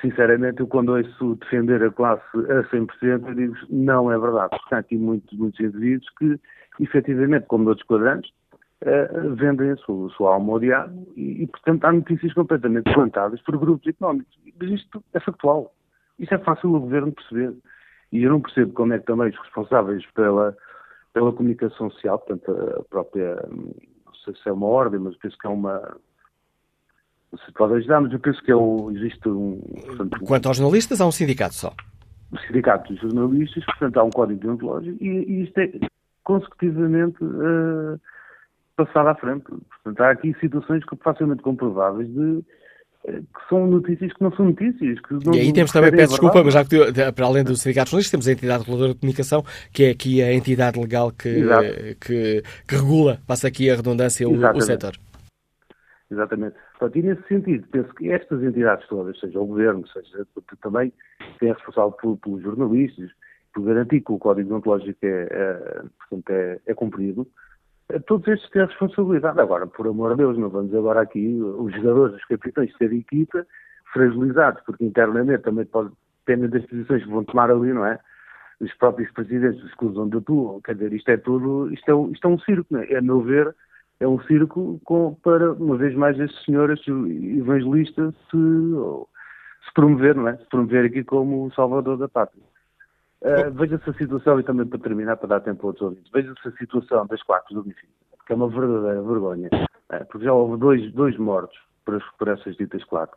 [0.00, 4.50] sinceramente, eu quando ouço defender a classe a 100%, eu digo não é verdade.
[4.50, 6.38] Porque há aqui muitos, muitos indivíduos que,
[6.80, 8.30] efetivamente, como outros quadrantes,
[8.82, 12.92] uh, vendem a sua, a sua alma ao diabo e, e, portanto, há notícias completamente
[12.92, 14.38] plantadas por grupos económicos.
[14.58, 15.72] Mas isto é factual.
[16.18, 17.54] Isso é fácil o governo perceber.
[18.12, 20.56] E eu não percebo como é que também os responsáveis pela,
[21.12, 25.46] pela comunicação social, portanto, a própria, não sei se é uma ordem, mas penso que
[25.46, 25.96] é uma,
[27.44, 29.60] se pode ajudar, mas eu penso que é o, existe um.
[29.86, 31.74] Portanto, Quanto aos jornalistas, há um sindicato só.
[32.32, 35.70] O sindicato dos jornalistas, portanto, há um código deontológico e, e isto é
[36.26, 37.98] consecutivamente uh,
[38.76, 39.44] passado à frente.
[39.44, 42.44] Portanto, há aqui situações facilmente comprováveis de
[43.06, 45.00] eh, que são notícias que não são notícias.
[45.00, 46.76] Que não, e aí temos também, peço desculpa, mas já que
[47.12, 50.32] para além dos sindicatos jornalistas, temos a entidade reguladora de comunicação, que é aqui a
[50.32, 51.46] entidade legal que,
[52.00, 54.96] que, que, regula, passa aqui a redundância, o, o setor.
[56.10, 56.56] Exatamente.
[56.78, 60.26] Portanto, e nesse sentido, penso que estas entidades todas, seja o Governo, seja
[60.60, 60.92] também
[61.38, 63.10] quem é responsável pelos jornalistas,
[63.56, 67.26] por garantir que o Código Deontológico é, é, portanto, é, é cumprido,
[67.88, 69.40] é, todos estes têm a responsabilidade.
[69.40, 73.46] Agora, por amor de Deus, não vamos agora aqui os jogadores, os capitães terem equipa
[73.94, 75.90] fragilizados, porque internamente também pode,
[76.26, 77.98] dependem das posições que vão tomar ali, não é?
[78.60, 82.28] Os próprios presidentes dos clubes onde atuam, quer dizer, isto é tudo, isto é, isto
[82.28, 82.94] é um circo, não é?
[82.94, 83.54] A meu ver,
[84.00, 90.28] é um circo com, para, uma vez mais, as senhoras evangelistas se, se promover, não
[90.28, 90.36] é?
[90.36, 92.42] Se promover aqui como o salvador da pátria.
[93.22, 96.48] Uh, veja-se a situação, e também para terminar, para dar tempo a outros ouvintes, veja-se
[96.48, 97.92] a situação das quatro do Benfica,
[98.26, 99.48] que é uma verdadeira vergonha,
[99.90, 100.04] é?
[100.04, 103.16] porque já houve dois, dois mortos por, por essas ditas quatro.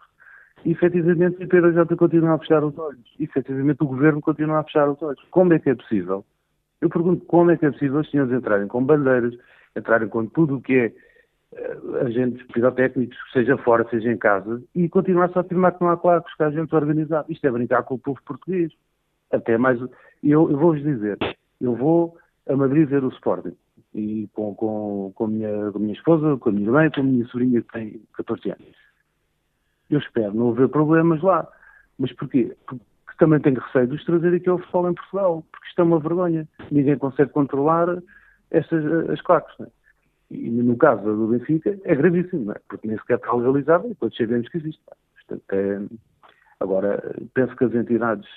[0.65, 3.05] E, efetivamente, o já continua a fechar os olhos.
[3.17, 5.21] E, efetivamente, o governo continua a fechar os olhos.
[5.31, 6.25] Como é que é possível?
[6.81, 9.35] Eu pergunto como é que é possível os senhores entrarem com bandeiras,
[9.75, 10.93] entrarem com tudo o que é
[11.53, 15.97] uh, agentes pirotécnicos, seja fora, seja em casa, e continuar-se a afirmar que não há
[15.97, 17.25] claques, que há gente organizada.
[17.29, 18.71] Isto é brincar com o povo português.
[19.31, 19.79] Até mais.
[20.23, 21.17] Eu, eu vou-vos dizer,
[21.61, 22.17] eu vou
[22.47, 23.55] a Madrid ver o Sporting.
[23.93, 27.01] E com, com, com, a minha, com a minha esposa, com a minha mãe, com
[27.01, 28.75] a minha sobrinha que tem 14 anos.
[29.89, 31.47] Eu espero não haver problemas lá.
[31.97, 32.55] Mas porquê?
[32.65, 32.83] Porque
[33.17, 35.99] também tenho receio de os trazer aqui ao futebol em Portugal, porque isto é uma
[35.99, 36.47] vergonha.
[36.71, 38.01] Ninguém consegue controlar
[38.51, 39.53] estas, as claques.
[39.59, 39.67] É?
[40.31, 42.55] E no caso do Benfica é gravíssimo, é?
[42.67, 44.81] porque nem sequer está legalizado e todos sabemos que existe.
[45.27, 45.81] Portanto, é...
[46.59, 48.27] Agora, penso que as entidades,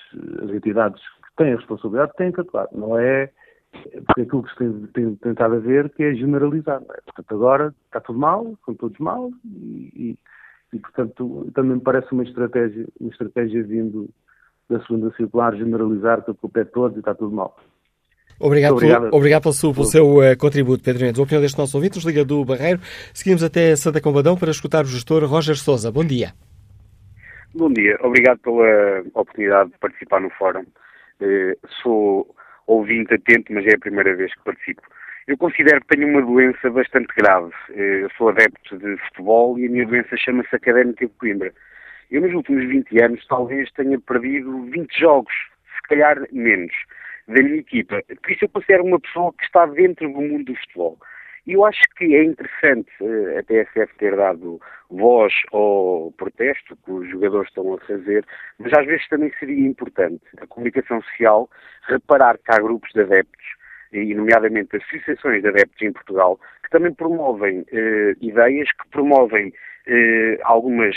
[0.43, 2.67] as entidades que têm a responsabilidade têm que atuar.
[2.71, 3.29] Não é
[4.05, 6.81] porque aquilo que se tem, tem tentado a ver que é generalizar.
[6.81, 7.01] É?
[7.01, 10.19] Portanto, agora está tudo mal, são todos mal e, e,
[10.73, 14.09] e, portanto, também me parece uma estratégia, uma estratégia vindo
[14.69, 17.57] da segunda circular generalizar que a culpa é todos e está tudo mal.
[18.39, 19.03] Obrigado, obrigado.
[19.03, 21.19] Pelo, obrigado pelo, seu, pelo seu uh, contributo, Pedro Mendes.
[21.19, 22.79] A opinião deste nosso ouvinte nos liga do Barreiro.
[23.13, 25.91] Seguimos até Santa Combadão para escutar o gestor Roger Souza.
[25.91, 26.33] Bom dia.
[27.55, 27.99] Bom dia.
[28.01, 30.65] Obrigado pela oportunidade de participar no fórum.
[31.21, 32.35] Uh, sou
[32.65, 34.81] ouvinte atento, mas é a primeira vez que participo.
[35.27, 37.53] Eu considero que tenho uma doença bastante grave.
[37.69, 41.53] Uh, eu sou adepto de futebol e a minha doença chama-se Académica de Coimbra.
[42.09, 45.33] Eu, nos últimos 20 anos, talvez tenha perdido 20 jogos,
[45.75, 46.73] se calhar menos
[47.27, 48.01] da minha equipa.
[48.21, 50.97] Por isso eu considero uma pessoa que está dentro do mundo do futebol.
[51.45, 56.91] E eu acho que é interessante uh, a TSF ter dado voz ao protesto que
[56.91, 58.25] os jogadores estão a fazer,
[58.59, 61.49] mas às vezes também seria importante a comunicação social
[61.87, 63.45] reparar que há grupos de adeptos,
[63.91, 70.39] e nomeadamente associações de adeptos em Portugal, que também promovem uh, ideias, que promovem uh,
[70.43, 70.95] algumas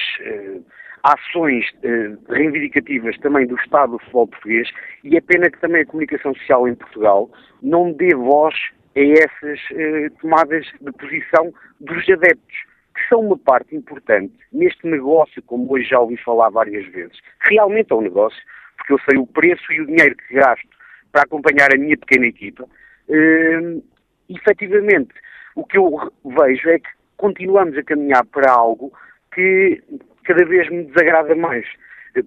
[1.07, 4.69] ações eh, reivindicativas também do Estado do futebol português
[5.05, 7.31] e é pena que também a comunicação social em Portugal
[7.63, 8.55] não dê voz
[8.97, 12.57] a essas eh, tomadas de posição dos adeptos,
[12.95, 17.19] que são uma parte importante neste negócio, como hoje já ouvi falar várias vezes.
[17.41, 18.41] Realmente é um negócio,
[18.77, 20.69] porque eu sei o preço e o dinheiro que gasto
[21.13, 22.65] para acompanhar a minha pequena equipa.
[23.09, 23.83] Uh,
[24.29, 25.15] efetivamente,
[25.55, 28.93] o que eu vejo é que continuamos a caminhar para algo
[29.35, 29.83] que
[30.25, 31.67] cada vez me desagrada mais.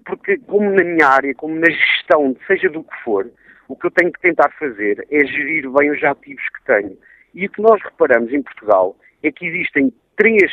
[0.05, 3.29] Porque, como na minha área, como na gestão, seja do que for,
[3.69, 6.97] o que eu tenho que tentar fazer é gerir bem os ativos que tenho.
[7.33, 10.51] E o que nós reparamos em Portugal é que existem três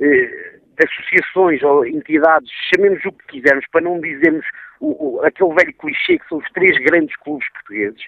[0.00, 4.46] eh, associações ou entidades, chamemos o que quisermos, para não dizermos
[4.80, 8.02] o, o, aquele velho clichê que são os três grandes clubes portugueses,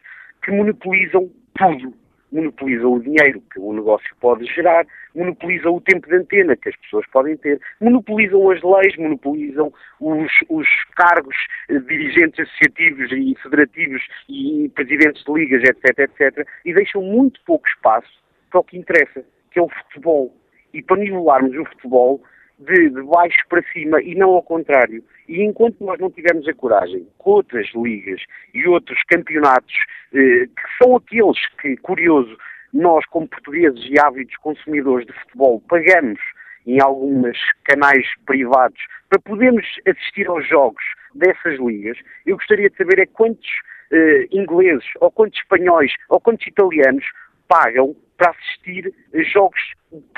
[0.44, 1.92] que monopolizam tudo
[2.32, 6.76] monopoliza o dinheiro que o negócio pode gerar, monopoliza o tempo de antena que as
[6.76, 11.36] pessoas podem ter, monopolizam as leis, monopolizam os, os cargos
[11.68, 17.66] eh, dirigentes associativos e federativos e presidentes de ligas, etc, etc, e deixam muito pouco
[17.68, 18.12] espaço
[18.50, 20.34] para o que interessa, que é o futebol.
[20.72, 22.22] E para nivelarmos o futebol,
[22.58, 25.02] de, de, baixo para cima e não ao contrário.
[25.28, 28.20] E enquanto nós não tivermos a coragem com outras ligas
[28.54, 29.74] e outros campeonatos,
[30.12, 32.36] eh, que são aqueles que, curioso,
[32.72, 36.20] nós como portugueses e ávidos consumidores de futebol pagamos
[36.66, 40.82] em alguns canais privados para podermos assistir aos jogos
[41.14, 43.48] dessas ligas, eu gostaria de saber é quantos
[43.90, 47.04] eh, ingleses, ou quantos espanhóis, ou quantos italianos
[47.48, 49.60] pagam para assistir a jogos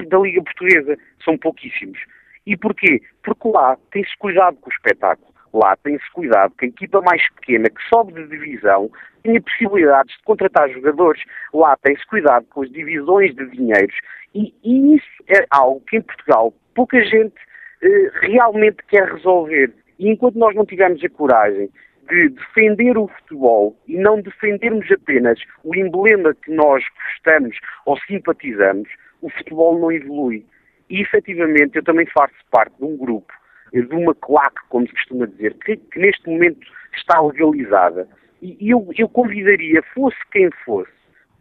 [0.08, 0.98] da Liga Portuguesa.
[1.24, 1.98] São pouquíssimos.
[2.46, 3.00] E porquê?
[3.22, 5.30] Porque lá tem-se cuidado com o espetáculo.
[5.52, 8.90] Lá tem-se cuidado que a equipa mais pequena, que sobe de divisão,
[9.22, 11.22] tenha possibilidades de contratar jogadores.
[11.52, 13.96] Lá tem-se cuidado com as divisões de dinheiros.
[14.34, 17.34] E, e, isso é algo que em Portugal pouca gente
[17.82, 19.72] eh, realmente quer resolver.
[19.98, 21.68] E enquanto nós não tivermos a coragem
[22.08, 28.88] de defender o futebol e não defendermos apenas o emblema que nós gostamos ou simpatizamos,
[29.20, 30.44] o futebol não evolui.
[30.90, 33.32] E efetivamente eu também faço parte de um grupo,
[33.72, 36.66] de uma claque, como se costuma dizer, que, que neste momento
[36.96, 38.08] está legalizada.
[38.42, 40.90] E eu, eu convidaria, fosse quem fosse,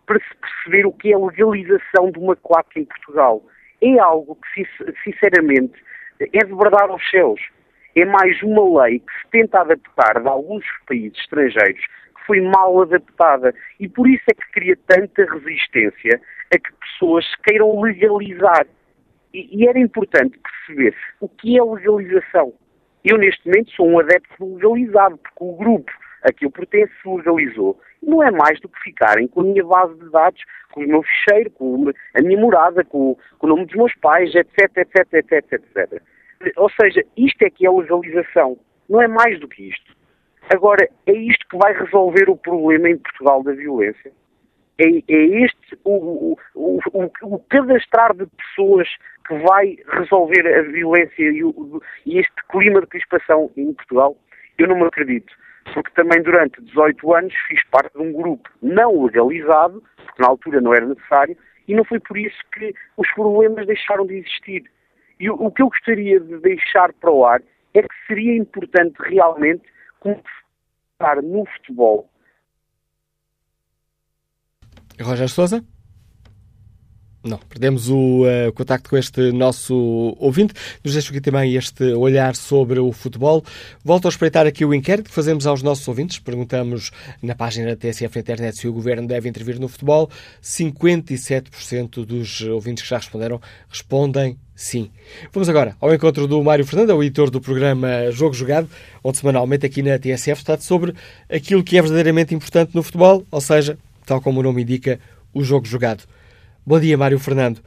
[0.06, 3.44] para se perceber o que é a legalização de uma claque em Portugal.
[3.82, 4.68] É algo que,
[5.04, 5.74] sinceramente,
[6.20, 7.42] é de verdade aos céus.
[7.96, 12.82] É mais uma lei que se tenta adaptar de alguns países estrangeiros que foi mal
[12.84, 13.56] adaptada.
[13.80, 16.22] E por isso é que cria tanta resistência
[16.54, 18.68] a que pessoas queiram legalizar
[19.34, 22.54] e, e era importante perceber o que é legalização.
[23.04, 25.92] Eu, neste momento, sou um adepto legalizado, porque o grupo
[26.24, 27.80] a que eu pertenço se legalizou.
[28.02, 31.04] Não é mais do que ficarem com a minha base de dados, com o meu
[31.04, 35.54] ficheiro, com a minha morada, com, com o nome dos meus pais, etc, etc, etc,
[35.54, 36.02] etc.
[36.58, 38.58] Ou seja, isto é que é legalização.
[38.90, 39.96] Não é mais do que isto.
[40.54, 44.12] Agora, é isto que vai resolver o problema em Portugal da violência?
[44.80, 48.88] É, é este o, o, o, o, cadastrar de pessoas
[49.28, 51.42] que vai resolver a violência e,
[52.06, 54.18] e este clima de crispação em Portugal?
[54.58, 55.34] Eu não me acredito
[55.74, 60.62] porque também durante 18 anos fiz parte de um grupo não legalizado, porque na altura
[60.62, 64.64] não era necessário, e não foi por isso que os problemas deixaram de existir.
[65.20, 67.42] E o, o que eu gostaria de deixar para o ar
[67.74, 69.64] é que seria importante realmente
[70.00, 72.10] começar no futebol
[75.04, 75.64] Roger Souza?
[77.22, 80.54] Não, perdemos o uh, contacto com este nosso ouvinte.
[80.82, 83.44] Nos deixa aqui também este olhar sobre o futebol.
[83.84, 86.18] Volto a espreitar aqui o inquérito que fazemos aos nossos ouvintes.
[86.18, 86.92] Perguntamos
[87.22, 90.10] na página da TSF na internet se o governo deve intervir no futebol.
[90.42, 94.90] 57% dos ouvintes que já responderam respondem sim.
[95.34, 98.70] Vamos agora ao encontro do Mário Fernando, o editor do programa Jogo Jogado,
[99.04, 100.96] onde semanalmente aqui na TSF está sobre
[101.30, 103.78] aquilo que é verdadeiramente importante no futebol, ou seja,
[104.10, 105.00] tal como o nome indica,
[105.34, 106.04] o jogo jogado.
[106.66, 107.62] Bom dia, Mário Fernando.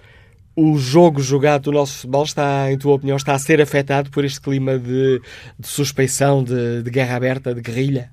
[0.56, 4.24] O jogo jogado do nosso futebol está, em tua opinião, está a ser afetado por
[4.24, 5.20] este clima de,
[5.58, 8.10] de suspeição, de, de, guerra aberta, de guerrilha?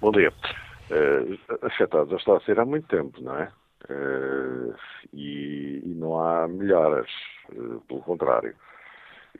[0.00, 0.32] Bom dia.
[0.90, 3.48] Uh, afetado já está a ser há muito tempo, não é?
[3.90, 4.74] Uh,
[5.12, 7.08] e, e, não há melhoras,
[7.52, 8.54] uh, pelo contrário.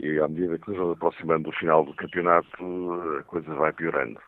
[0.00, 4.20] E à medida que nos vamos aproximando do final do campeonato, a coisa vai piorando.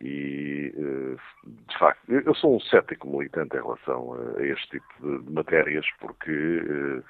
[0.00, 5.32] E, eh, de facto, eu sou um cético militante em relação a este tipo de
[5.32, 7.02] matérias, porque eh,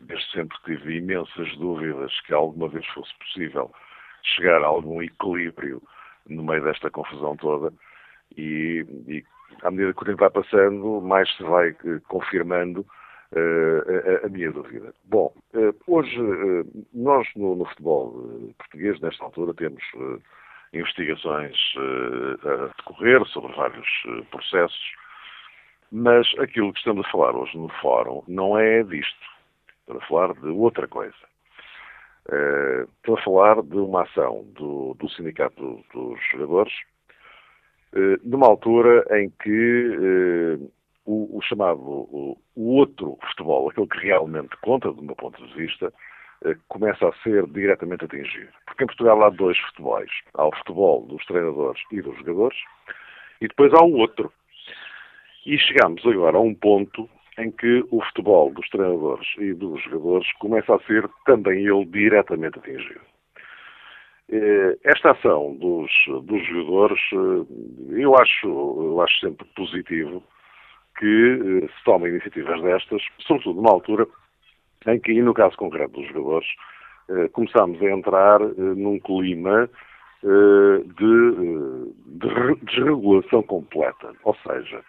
[0.00, 3.70] desde sempre tive imensas dúvidas que alguma vez fosse possível
[4.22, 5.80] chegar a algum equilíbrio
[6.28, 7.72] no meio desta confusão toda.
[8.36, 9.24] E, e
[9.62, 12.84] à medida que o tempo vai passando, mais se vai eh, confirmando
[14.24, 14.92] a, minha dúvida.
[15.04, 15.32] Bom,
[15.86, 16.18] hoje
[16.92, 19.82] nós no, no futebol português, nesta altura, temos
[20.72, 24.92] investigações uh, a decorrer sobre vários uh, processos
[25.90, 29.20] Mas aquilo que estamos a falar hoje no fórum não é disto.
[29.80, 31.14] Estamos a falar de outra coisa.
[32.28, 36.72] Uh, estou a falar de uma ação do, do Sindicato dos Jogadores,
[38.24, 40.58] numa altura em que
[41.04, 45.92] o, o, chamado o, outro futebol, aquele que realmente conta, do meu ponto de vista,
[46.68, 48.52] começa a ser diretamente atingido.
[48.66, 50.10] Porque em Portugal há dois futebols.
[50.34, 52.58] Há o futebol dos treinadores e dos jogadores,
[53.40, 54.32] e depois há o outro.
[55.44, 60.30] E chegamos agora a um ponto em que o futebol dos treinadores e dos jogadores
[60.34, 63.00] começa a ser também ele diretamente atingido.
[64.30, 65.90] Eh, esta ação dos,
[66.24, 70.22] dos jogadores, eh, eu acho, eu acho sempre positivo
[70.98, 74.06] que eh, se tomem iniciativas destas, sobretudo numa altura
[74.86, 76.48] em que, no caso concreto dos jogadores,
[77.32, 79.68] começamos a entrar num clima
[80.22, 80.84] de,
[82.06, 84.12] de desregulação completa.
[84.24, 84.82] Ou seja,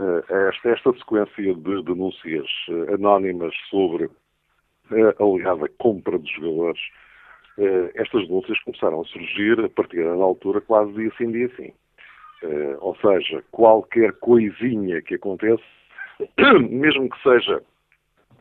[0.00, 4.08] eh, esta, esta sequência de denúncias eh, anónimas sobre
[4.90, 6.80] a alegada compra de jogadores,
[7.58, 11.72] eh, estas denúncias começaram a surgir a partir da altura quase dia sim, dia sim.
[12.80, 15.62] Ou seja, qualquer coisinha que aconteça,
[16.70, 17.62] mesmo que seja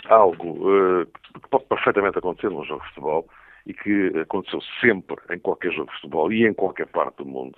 [0.08, 3.28] algo que pode perfeitamente acontecer num jogo de futebol
[3.66, 7.58] e que aconteceu sempre em qualquer jogo de futebol e em qualquer parte do mundo,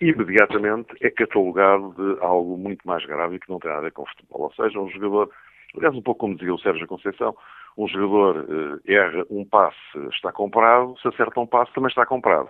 [0.00, 3.92] imediatamente é catalogado de algo muito mais grave e que não tem nada a ver
[3.92, 4.42] com futebol.
[4.42, 5.30] Ou seja, um jogador,
[5.76, 7.36] aliás, um pouco como dizia o Sérgio Conceição,
[7.76, 8.46] um jogador
[8.86, 9.76] eh, erra um passe,
[10.12, 12.48] está comprado, se acerta um passe, também está comprado.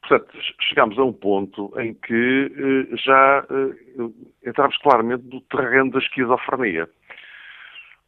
[0.00, 2.52] Portanto, chegamos a um ponto em que
[2.92, 6.88] eh, já eh, entramos claramente no terreno da esquizofrenia.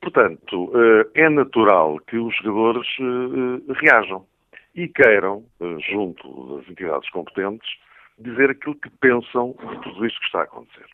[0.02, 4.26] Portanto, eh, é natural que os jogadores eh, reajam
[4.74, 7.70] e queiram, eh, junto das entidades competentes,
[8.18, 10.86] dizer aquilo que pensam de tudo isto que está a acontecer.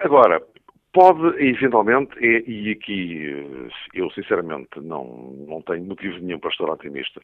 [0.00, 0.40] Agora,
[0.92, 7.20] pode, eventualmente, e, aqui eu sinceramente não, não tenho motivo nenhum para estar otimista,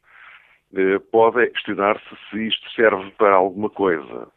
[1.11, 4.27] pode questionar-se se isto serve para alguma coisa.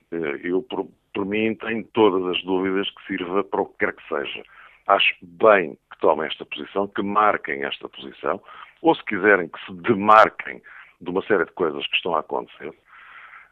[0.42, 4.08] eu, por, por mim, tenho todas as dúvidas que sirva para o que quer que
[4.08, 4.42] seja.
[4.89, 8.43] Acho bem que tomem esta posição, que marquem esta posição,
[8.82, 10.62] ou se quiserem que se demarquem
[11.01, 12.74] de uma série de coisas que estão a acontecer.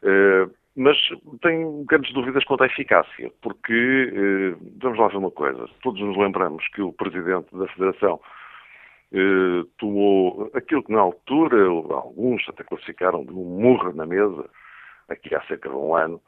[0.03, 0.97] Eh, mas
[1.41, 6.17] tenho grandes dúvidas quanto à eficácia, porque, eh, vamos lá ver uma coisa, todos nos
[6.17, 8.19] lembramos que o Presidente da Federação
[9.11, 14.49] eh, tomou aquilo que na altura, alguns até classificaram de um murro na mesa,
[15.09, 16.21] aqui há cerca de um ano,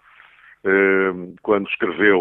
[1.42, 2.20] quando escreveu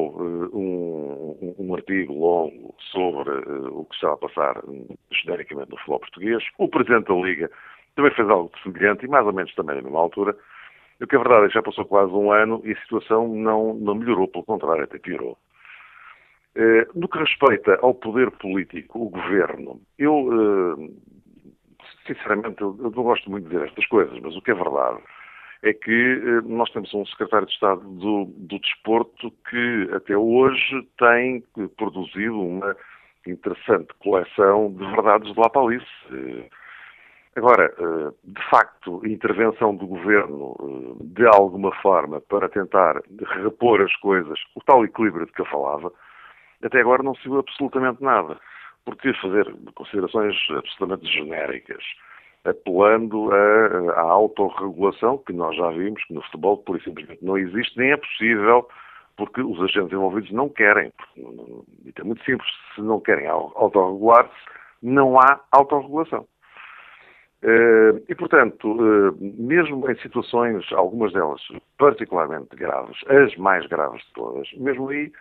[0.53, 3.31] um, um, artigo longo sobre
[3.69, 4.63] o que estava a passar
[5.11, 6.45] genericamente no futebol português.
[6.57, 7.51] O Presidente da Liga
[7.97, 10.37] também fez algo semelhante e mais ou menos também na mesma altura.
[11.01, 13.75] O que é verdade é que já passou quase um ano e a situação não,
[13.75, 15.37] não melhorou, pelo contrário, até piorou.
[16.55, 20.91] Eh, no que respeita ao poder político, o governo, eu, eh,
[22.07, 25.01] sinceramente, eu não gosto muito de dizer estas coisas, mas o que é verdade
[25.63, 30.89] é que eh, nós temos um secretário de Estado do, do Desporto que até hoje
[30.99, 31.43] tem
[31.77, 32.77] produzido uma
[33.27, 35.87] interessante coleção de verdades de lá para Alice.
[37.37, 43.01] Agora, eh, de facto, a intervenção do governo, eh, de alguma forma, para tentar
[43.43, 45.93] repor as coisas, o tal equilíbrio de que eu falava,
[46.63, 48.39] até agora não se viu absolutamente nada.
[48.85, 51.85] Porque fazer considerações absolutamente genéricas,
[52.45, 53.31] apelando
[53.95, 57.97] à autorregulação, que nós já vimos que no futebol, por simplesmente, não existe, nem é
[57.97, 58.69] possível,
[59.17, 60.93] porque os agentes envolvidos não querem.
[61.17, 64.33] E é muito simples, se não querem autorregular-se,
[64.83, 66.27] não há autorregulação.
[67.43, 71.41] Eh, e, portanto, eh, mesmo em situações, algumas delas
[71.79, 75.13] particularmente graves, as mais graves de todas, mesmo aí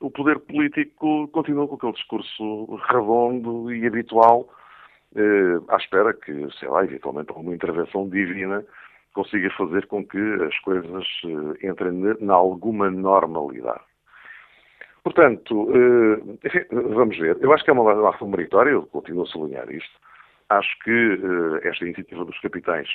[0.00, 4.48] o poder político continua com aquele discurso redondo e habitual,
[5.16, 8.64] eh, à espera que, sei lá, eventualmente alguma intervenção divina
[9.14, 11.04] consiga fazer com que as coisas
[11.62, 13.84] entrem na alguma normalidade.
[15.04, 15.68] Portanto,
[16.42, 17.36] enfim, vamos ver.
[17.40, 20.00] Eu acho que é uma ação meritória, eu continuo a sublinhar isto
[20.58, 22.88] acho que uh, esta iniciativa dos capitães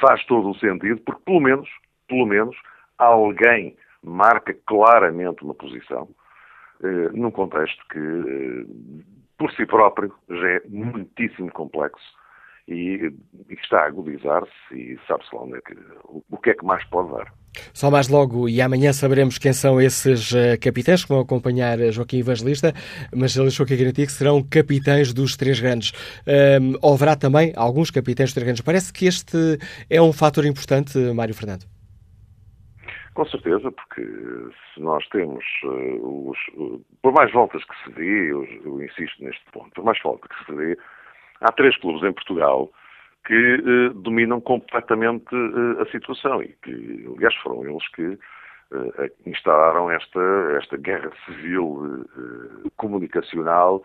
[0.00, 1.68] faz todo o sentido, porque pelo menos,
[2.08, 2.56] pelo menos,
[2.98, 6.08] alguém marca claramente uma posição,
[6.80, 9.04] uh, num contexto que, uh,
[9.38, 12.04] por si próprio, já é muitíssimo complexo
[12.68, 13.12] e,
[13.48, 16.64] e está a agudizar-se e sabe-se lá onde é que, o, o que é que
[16.64, 17.32] mais pode dar.
[17.72, 22.18] Só mais logo e amanhã saberemos quem são esses uh, capitães que vão acompanhar Joaquim
[22.18, 22.74] Evangelista,
[23.14, 25.92] mas ele deixou que garantir que serão capitães dos três grandes.
[26.26, 28.62] Um, haverá também alguns capitães dos três grandes.
[28.62, 29.58] Parece que este
[29.88, 31.75] é um fator importante, Mário Fernando.
[33.16, 34.02] Com certeza, porque
[34.74, 36.38] se nós temos uh, os.
[36.48, 40.28] Uh, por mais voltas que se dê, eu, eu, insisto neste ponto, por mais voltas
[40.36, 40.78] que se dê,
[41.40, 42.70] há três clubes em Portugal
[43.26, 45.34] que uh, dominam completamente
[45.80, 48.18] a situação e que, aliás, foram eles que
[49.24, 50.20] instalaram esta,
[50.58, 52.04] esta guerra civil
[52.76, 53.82] comunicacional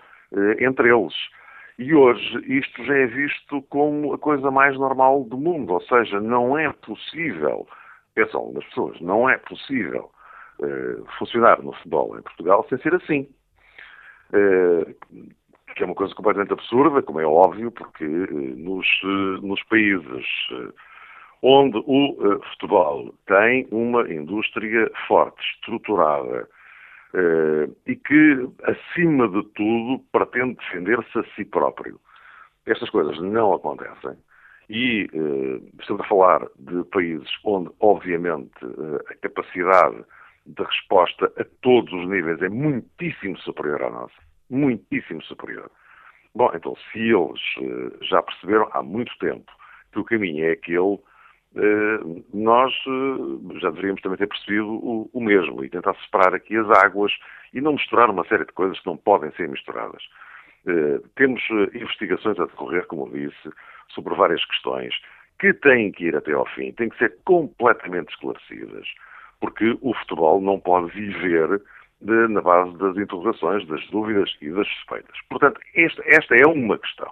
[0.59, 1.13] entre eles.
[1.79, 6.19] E hoje isto já é visto como a coisa mais normal do mundo, ou seja,
[6.19, 7.67] não é possível
[8.13, 10.11] pensam algumas pessoas, não é possível
[10.59, 13.27] uh, funcionar no futebol em Portugal sem ser assim.
[14.33, 14.95] Uh,
[15.75, 18.87] que é uma coisa completamente absurda, como é óbvio, porque uh, nos,
[19.41, 20.25] nos países
[21.41, 26.47] onde o futebol tem uma indústria forte, estruturada,
[27.87, 31.99] e que, acima de tudo, pretende defender-se a si próprio.
[32.67, 34.15] Estas coisas não acontecem.
[34.73, 39.97] E eh, estamos a falar de países onde, obviamente, eh, a capacidade
[40.45, 44.15] de resposta a todos os níveis é muitíssimo superior à nossa.
[44.49, 45.69] Muitíssimo superior.
[46.33, 49.51] Bom, então, se eles eh, já perceberam há muito tempo
[49.91, 50.97] que o caminho é aquele,
[51.57, 51.99] eh,
[52.33, 52.73] nós
[53.59, 54.69] já deveríamos também ter percebido
[55.11, 57.11] o, mesmo e tentar separar aqui as águas
[57.53, 60.01] e não misturar uma série de coisas que não podem ser misturadas.
[60.67, 61.41] Eh, temos
[61.73, 63.49] investigações a decorrer, como disse,
[63.89, 64.93] sobre várias questões
[65.39, 68.87] que têm que ir até ao fim, têm que ser completamente esclarecidas,
[69.39, 71.61] porque o futebol não pode viver
[71.99, 75.17] de, na base das interrogações, das dúvidas e das suspeitas.
[75.29, 77.11] Portanto, esta, esta é uma questão.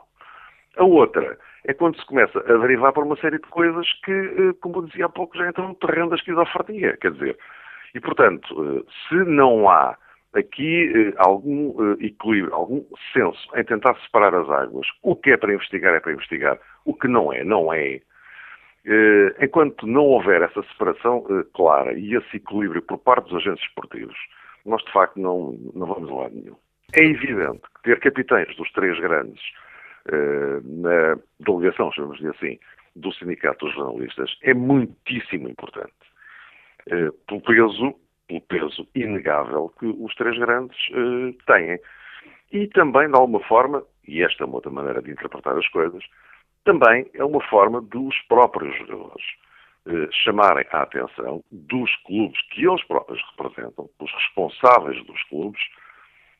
[0.77, 4.53] A outra é quando se começa a derivar para uma série de coisas que, eh,
[4.61, 6.97] como dizia há pouco, já entram no terreno da esquizofrenia.
[6.97, 7.37] Quer dizer,
[7.95, 9.97] e portanto, eh, se não há
[10.33, 12.83] aqui eh, algum eh, equilíbrio, algum
[13.13, 14.87] senso em tentar separar as águas.
[15.01, 18.01] O que é para investigar é para investigar, o que não é, não é.
[18.85, 21.23] Eh, enquanto não houver essa separação
[21.53, 24.17] clara e esse equilíbrio por parte dos agentes esportivos,
[24.65, 26.55] nós de facto não, não vamos a lado nenhum.
[26.93, 29.41] É evidente que ter capitães dos três grandes
[30.63, 32.59] na delegação, chamamos-lhe assim,
[32.95, 35.93] do Sindicato dos Jornalistas é muitíssimo importante.
[37.27, 37.95] Pelo peso
[38.29, 41.79] pelo peso inegável que os três grandes uh, têm.
[42.51, 46.03] E também, de alguma forma, e esta é uma outra maneira de interpretar as coisas,
[46.63, 49.25] também é uma forma dos próprios jogadores
[49.87, 55.61] uh, chamarem a atenção dos clubes que eles próprios representam, dos responsáveis dos clubes,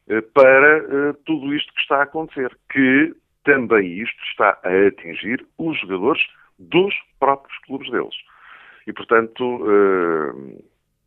[0.07, 2.55] uh, para tudo isto que está a acontecer.
[2.71, 6.21] Que também isto está a atingir os jogadores
[6.59, 8.15] dos próprios clubes deles.
[8.85, 9.63] E, portanto,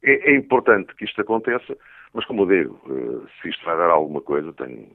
[0.03, 1.77] é, é, importante que isto aconteça,
[2.13, 4.89] mas como eu digo, eh, se isto vai dar alguma coisa, tenho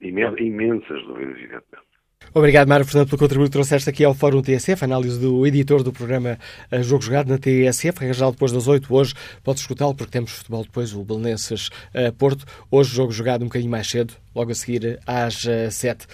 [0.00, 1.88] imensas dúvidas, evidentemente.
[2.34, 5.92] Obrigado, Mário Fernando, pelo contributo que trouxeste aqui ao Fórum TSF, análise do editor do
[5.92, 6.38] programa
[6.70, 9.14] eh, Jogo Jogado na TSF, registado depois das 8 hoje.
[9.42, 12.44] Podes escutá-lo porque temos futebol depois, o Belenenses uh, Porto.
[12.70, 16.06] Hoje, jogo jogado um bocadinho mais cedo, logo a seguir às uh, 7.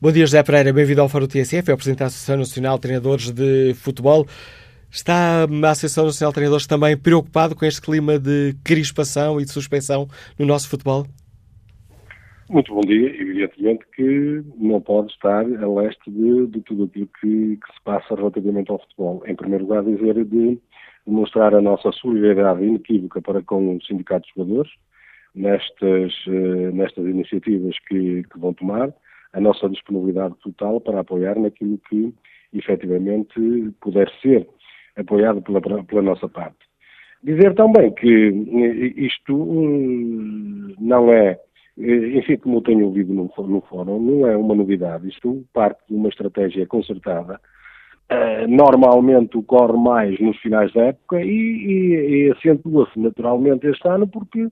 [0.00, 2.82] Bom dia, José Pereira, bem-vindo ao Fórum TSF, é o Presidente da Associação Nacional de
[2.82, 4.26] Treinadores de Futebol.
[4.92, 9.50] Está a Associação Nacional de Treinadores também preocupado com este clima de crispação e de
[9.50, 10.06] suspensão
[10.38, 11.06] no nosso futebol?
[12.50, 13.08] Muito bom dia.
[13.18, 18.14] Evidentemente que não pode estar a leste de, de tudo aquilo que, que, se passa
[18.14, 19.22] relativamente ao futebol.
[19.26, 20.58] Em primeiro lugar, dizer de
[21.06, 24.72] demonstrar a nossa solidariedade inequívoca para com o Sindicato de Jogadores
[25.34, 28.92] nestas, eh, nestas iniciativas que, que vão tomar,
[29.32, 32.14] a nossa disponibilidade total para apoiar naquilo que
[32.52, 34.46] efetivamente puder ser
[34.96, 36.58] apoiado pela, pela nossa parte.
[37.22, 41.38] Dizer também que eh, isto hum, não é,
[41.78, 45.08] eh, enfim, como eu tenho ouvido no, no fórum, não é uma novidade.
[45.08, 47.40] Isto parte de uma estratégia concertada.
[48.46, 54.48] Normalmente ocorre mais nos finais da época e, e, e acentua-se naturalmente este ano porque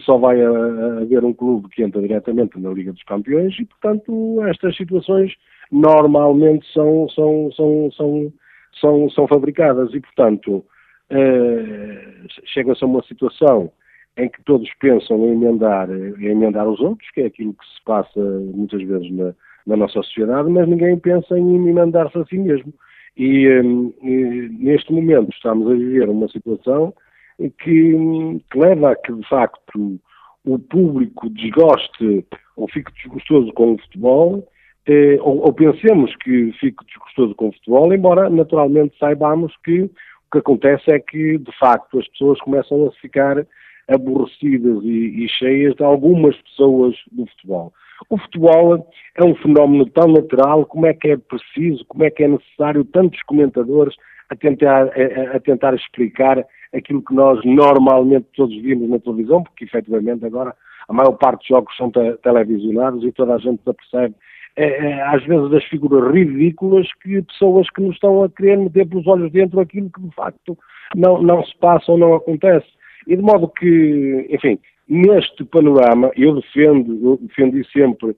[0.00, 4.76] só vai haver um clube que entra diretamente na Liga dos Campeões e, portanto, estas
[4.76, 5.32] situações
[5.70, 8.32] normalmente são, são, são, são
[8.80, 10.64] são, são fabricadas e, portanto,
[11.10, 13.70] uh, chega-se a uma situação
[14.16, 17.84] em que todos pensam em emendar, em emendar os outros, que é aquilo que se
[17.84, 19.34] passa muitas vezes na,
[19.66, 22.72] na nossa sociedade, mas ninguém pensa em emendar-se a si mesmo.
[23.16, 26.94] E, um, e, neste momento estamos a viver uma situação
[27.38, 30.00] que, que, leva a que, de facto,
[30.44, 32.24] o público desgoste
[32.56, 34.48] ou fique desgostoso com o futebol
[34.86, 39.90] eh, ou, ou, pensemos que fico desgostoso com o futebol, embora naturalmente saibamos que o
[40.32, 43.46] que acontece é que, de facto, as pessoas começam a ficar
[43.88, 47.72] aborrecidas e, e cheias de algumas pessoas do futebol.
[48.10, 52.24] O futebol é um fenómeno tão natural, como é que é preciso, como é que
[52.24, 53.94] é necessário tantos comentadores
[54.28, 56.44] a tentar, a, a tentar explicar
[56.74, 60.54] aquilo que nós normalmente todos vimos na televisão, porque efetivamente agora
[60.88, 64.14] a maior parte dos jogos são te televisionados e toda a gente se
[64.56, 68.86] é, é, às vezes, das figuras ridículas que pessoas que nos estão a querer meter
[68.88, 70.56] pelos olhos dentro aquilo que de facto
[70.94, 72.66] não, não se passa ou não acontece.
[73.06, 74.58] E de modo que, enfim,
[74.88, 78.16] neste panorama, eu defendo, eu defendi sempre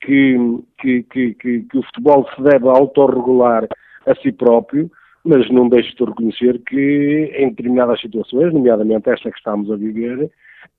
[0.00, 0.36] que,
[0.78, 3.66] que, que, que, o futebol se deve autorregular
[4.06, 4.90] a si próprio,
[5.24, 10.30] mas não deixo de reconhecer que em determinadas situações, nomeadamente esta que estamos a viver,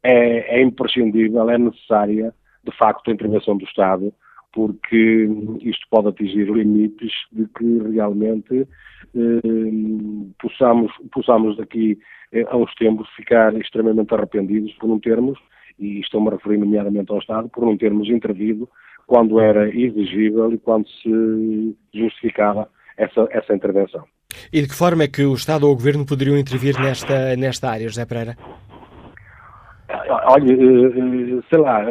[0.04, 2.34] é, é imprescindível, é necessária,
[2.64, 4.12] de facto, a intervenção do Estado,
[4.54, 5.30] porque
[5.62, 8.68] isto pode atingir limites de que realmente
[9.16, 11.98] eh, possamos, possamos daqui
[12.32, 15.40] eh, a uns tempos ficar extremamente arrependidos por não termos,
[15.80, 18.70] e estou-me a referir nomeadamente ao Estado, por não termos intervido
[19.08, 24.06] quando era exigível e quando se justificava essa, essa intervenção.
[24.54, 27.70] E de que forma é que o Estado ou o Governo poderiam intervir nesta, nesta
[27.70, 28.38] área, José Pereira?
[29.94, 31.84] Olha, eh, eh, sei lá,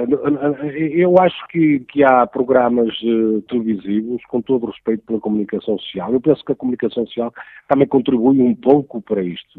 [0.73, 6.13] eu acho que, que há programas eh, televisivos, com todo o respeito pela comunicação social.
[6.13, 7.33] Eu penso que a comunicação social
[7.69, 9.59] também contribui um pouco para isto.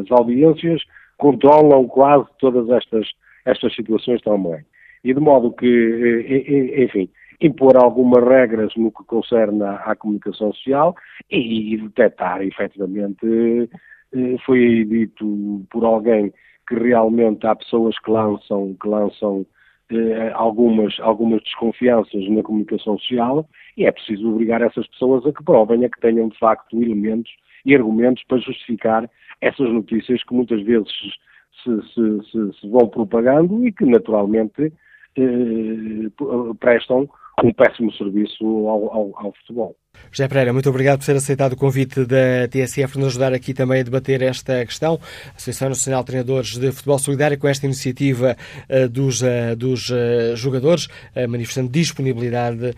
[0.00, 0.82] As audiências
[1.18, 3.08] controlam quase todas estas,
[3.44, 4.64] estas situações também.
[5.02, 7.08] E de modo que, enfim,
[7.40, 10.94] impor algumas regras no que concerne à comunicação social
[11.30, 13.68] e, e detectar, efetivamente,
[14.44, 16.32] foi dito por alguém
[16.70, 19.44] que realmente há pessoas que lançam, que lançam
[19.90, 23.44] eh, algumas, algumas desconfianças na comunicação social
[23.76, 27.32] e é preciso obrigar essas pessoas a que provem, a que tenham de facto elementos
[27.66, 29.10] e argumentos para justificar
[29.40, 30.88] essas notícias que muitas vezes
[31.64, 34.72] se, se, se, se vão propagando e que naturalmente
[35.16, 37.08] eh, prestam
[37.44, 39.76] um péssimo serviço ao, ao, ao, futebol.
[40.10, 43.80] José Pereira, muito obrigado por ter aceitado o convite da TSF nos ajudar aqui também
[43.80, 44.98] a debater esta questão.
[45.26, 48.36] A Associação Nacional de Treinadores de Futebol Solidário, com esta iniciativa
[48.68, 50.88] uh, dos, uh, dos uh, jogadores,
[51.28, 52.74] manifestando disponibilidade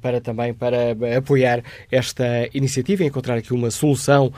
[0.00, 4.32] para também para apoiar esta iniciativa e encontrar aqui uma solução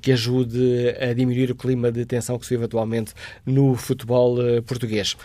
[0.00, 3.12] que ajude a diminuir o clima de tensão que se vive atualmente
[3.46, 4.36] no futebol
[4.66, 5.16] português.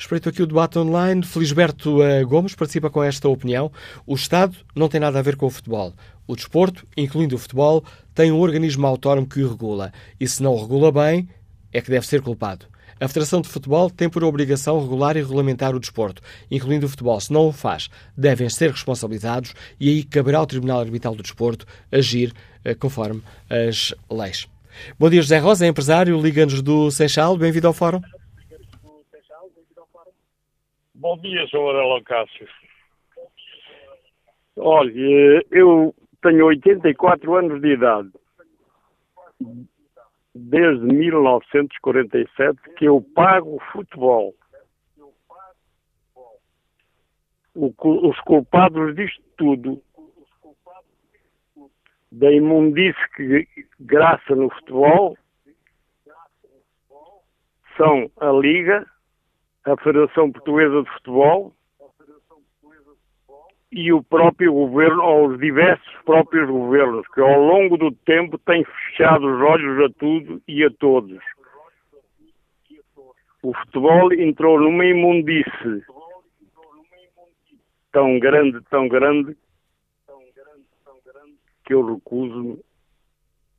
[0.00, 1.22] Espreito aqui o debate online.
[1.22, 3.70] Felisberto eh, Gomes participa com esta opinião.
[4.06, 5.92] O Estado não tem nada a ver com o futebol.
[6.26, 9.92] O desporto, incluindo o futebol, tem um organismo autónomo que o regula.
[10.18, 11.28] E se não o regula bem,
[11.70, 12.64] é que deve ser culpado.
[12.98, 17.20] A Federação de Futebol tem por obrigação regular e regulamentar o desporto, incluindo o futebol.
[17.20, 21.66] Se não o faz, devem ser responsabilizados e aí caberá ao Tribunal Arbitral do Desporto
[21.92, 22.32] agir
[22.64, 24.48] eh, conforme as leis.
[24.98, 27.36] Bom dia, José Rosa, empresário, liga-nos do Seixal.
[27.36, 28.00] Bem-vindo ao Fórum.
[31.00, 31.56] Bom dia, Sr.
[31.56, 32.46] Aurélio Cássio.
[34.58, 38.10] Olha, eu tenho 84 anos de idade.
[40.34, 44.34] Desde 1947 que eu pago futebol.
[47.54, 49.82] Os culpados disto tudo,
[52.12, 53.48] da imundice que
[53.80, 55.16] graça no futebol,
[57.78, 58.86] são a Liga,
[59.64, 61.52] a Federação Portuguesa de Futebol
[63.72, 68.64] e o próprio governo, ou os diversos próprios governos, que ao longo do tempo têm
[68.64, 71.18] fechado os olhos a tudo e a todos.
[73.42, 75.84] O futebol entrou numa imundice
[77.92, 79.36] tão grande, tão grande,
[81.64, 82.58] que eu recuso-me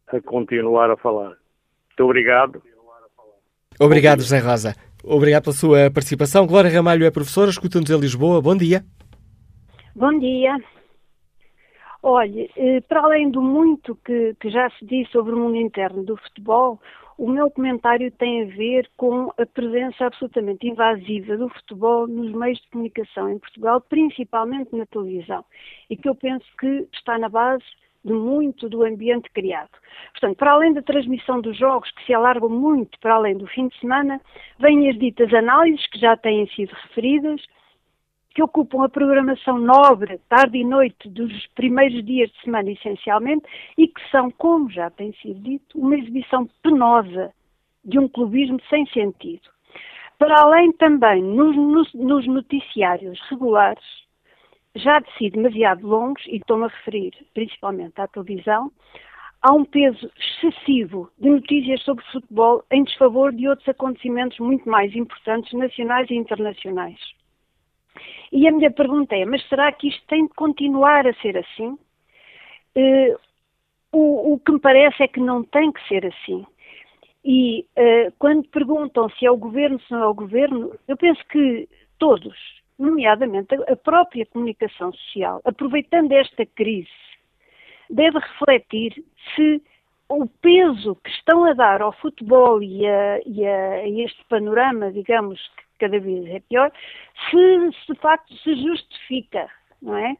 [0.07, 1.37] a continuar a falar.
[1.87, 2.61] Muito obrigado.
[3.79, 4.75] Obrigado, José Rosa.
[5.03, 6.45] Obrigado pela sua participação.
[6.45, 8.41] Glória Ramalho é professora, escuta-nos em Lisboa.
[8.41, 8.83] Bom dia.
[9.95, 10.57] Bom dia.
[12.03, 16.03] Olhe, eh, para além do muito que, que, já se disse sobre o mundo interno
[16.03, 16.79] do futebol,
[17.17, 22.59] o meu comentário tem a ver com a presença absolutamente invasiva do futebol nos meios
[22.59, 25.45] de comunicação em Portugal, principalmente na televisão,
[25.89, 27.63] e que eu penso que está na base
[28.03, 29.69] de muito do ambiente criado.
[30.11, 33.67] Portanto, para além da transmissão dos jogos, que se alargam muito para além do fim
[33.67, 34.19] de semana,
[34.59, 37.41] vêm as ditas análises, que já têm sido referidas,
[38.33, 43.45] que ocupam a programação nobre, tarde e noite, dos primeiros dias de semana, essencialmente,
[43.77, 47.33] e que são, como já tem sido dito, uma exibição penosa
[47.83, 49.49] de um clubismo sem sentido.
[50.17, 53.83] Para além também, nos, nos noticiários regulares,
[54.75, 58.71] já de si demasiado longos, e estou-me a referir principalmente à televisão,
[59.41, 64.95] há um peso excessivo de notícias sobre futebol em desfavor de outros acontecimentos muito mais
[64.95, 66.99] importantes, nacionais e internacionais.
[68.31, 71.77] E a minha pergunta é: mas será que isto tem de continuar a ser assim?
[72.75, 73.19] Uh,
[73.91, 76.45] o, o que me parece é que não tem que ser assim.
[77.23, 81.21] E uh, quando perguntam se é o governo, se não é o governo, eu penso
[81.27, 81.67] que
[81.99, 86.89] todos, nomeadamente a própria comunicação social, aproveitando esta crise,
[87.89, 89.03] deve refletir
[89.35, 89.61] se
[90.09, 95.39] o peso que estão a dar ao futebol e a, e a, este panorama, digamos,
[95.55, 96.71] que cada vez é pior,
[97.29, 99.47] se, se de facto se justifica,
[99.81, 100.17] não é?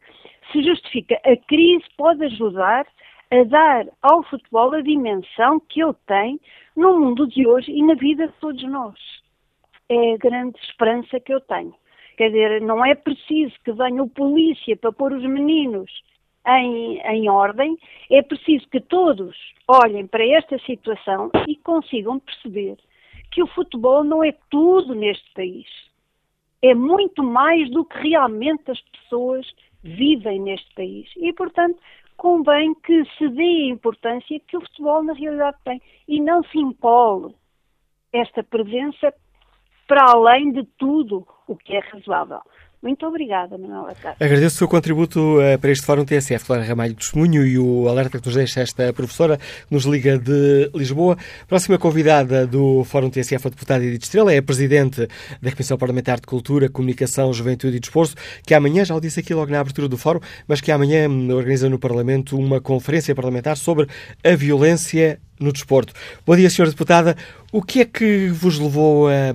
[0.51, 1.15] Se justifica.
[1.25, 2.87] A crise pode ajudar
[3.31, 6.39] a dar ao futebol a dimensão que ele tem
[6.75, 8.97] no mundo de hoje e na vida de todos nós.
[9.89, 11.75] É a grande esperança que eu tenho.
[12.21, 15.89] Quer dizer, não é preciso que venha o polícia para pôr os meninos
[16.47, 17.75] em, em ordem,
[18.11, 19.35] é preciso que todos
[19.67, 22.77] olhem para esta situação e consigam perceber
[23.31, 25.65] que o futebol não é tudo neste país.
[26.61, 31.09] É muito mais do que realmente as pessoas vivem neste país.
[31.17, 31.79] E, portanto,
[32.17, 36.59] convém que se dê a importância que o futebol na realidade tem e não se
[36.59, 37.33] impole
[38.13, 39.11] esta presença
[39.91, 42.39] para além de tudo o que é razoável.
[42.81, 44.25] Muito obrigada, Manuela Cássio.
[44.25, 48.17] Agradeço o seu contributo uh, para este Fórum TSF, Clara Ramalho Testemunho e o alerta
[48.17, 49.37] que nos deixa esta professora,
[49.69, 51.17] nos liga de Lisboa.
[51.45, 55.05] Próxima convidada do Fórum TSF, a deputada Edith Estrela, é a Presidente
[55.41, 58.15] da Comissão Parlamentar de Cultura, Comunicação, Juventude e Desporto,
[58.47, 61.05] que amanhã, já o disse aqui logo na abertura do Fórum, mas que amanhã
[61.35, 63.87] organiza no Parlamento uma conferência parlamentar sobre
[64.23, 65.93] a violência no desporto.
[66.25, 66.67] Bom dia, Sra.
[66.67, 67.15] Deputada.
[67.51, 69.31] O que é que vos levou a,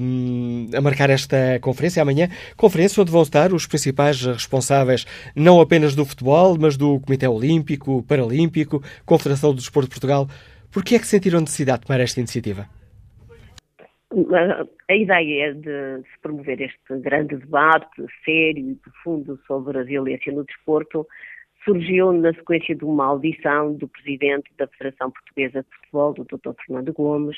[0.76, 2.28] a, marcar esta conferência amanhã?
[2.56, 5.04] Conferência onde vão estar os principais responsáveis
[5.34, 10.28] não apenas do futebol, mas do Comitê Olímpico, Paralímpico, Confederação do Desporto de Portugal.
[10.72, 12.66] Por que é que sentiram necessidade de tomar esta iniciativa?
[14.88, 20.44] A ideia de se promover este grande debate sério e profundo sobre a violência no
[20.44, 21.06] desporto
[21.66, 26.52] surgiu na sequência de uma audição do presidente da Federação Portuguesa de Futebol, do Dr.
[26.64, 27.36] Fernando Gomes,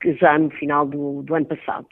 [0.00, 1.86] que já no final do, do ano passado.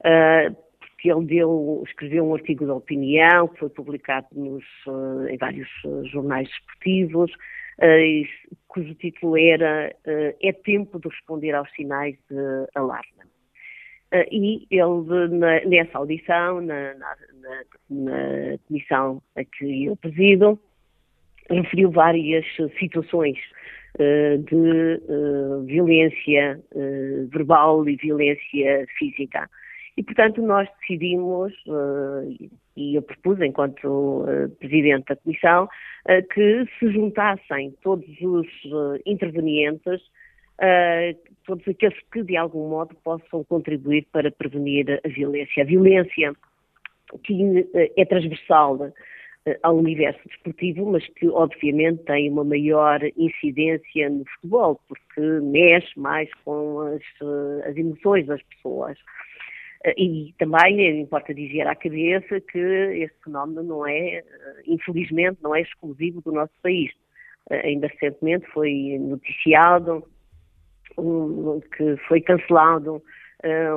[0.00, 0.54] Uh,
[1.02, 6.04] ele deu, escreveu um artigo de opinião que foi publicado nos, uh, em vários uh,
[6.06, 7.32] jornais esportivos,
[8.68, 13.24] cujo título era É tempo de responder aos sinais de alarme.
[14.30, 20.58] e ele, nessa audição, na, na, na, na comissão a que eu presido,
[21.50, 22.44] referiu várias
[22.78, 23.36] situações
[23.98, 29.48] uh, de uh, violência uh, verbal e violência física.
[29.96, 31.52] E, portanto, nós decidimos,
[32.74, 34.24] e eu propus, enquanto
[34.58, 35.68] Presidente da Comissão,
[36.32, 38.46] que se juntassem todos os
[39.04, 40.00] intervenientes,
[41.44, 45.64] todos aqueles que, de algum modo, possam contribuir para prevenir a violência.
[45.64, 46.32] A violência
[47.18, 48.92] que eh, é transversal
[49.46, 55.98] eh, ao universo desportivo, mas que obviamente tem uma maior incidência no futebol, porque mexe
[55.98, 58.98] mais com as, eh, as emoções das pessoas.
[59.96, 64.22] E também importa dizer à cabeça que este fenómeno não é,
[64.66, 66.92] infelizmente, não é exclusivo do nosso país.
[67.48, 70.04] Ainda recentemente foi noticiado
[71.76, 73.02] que foi cancelado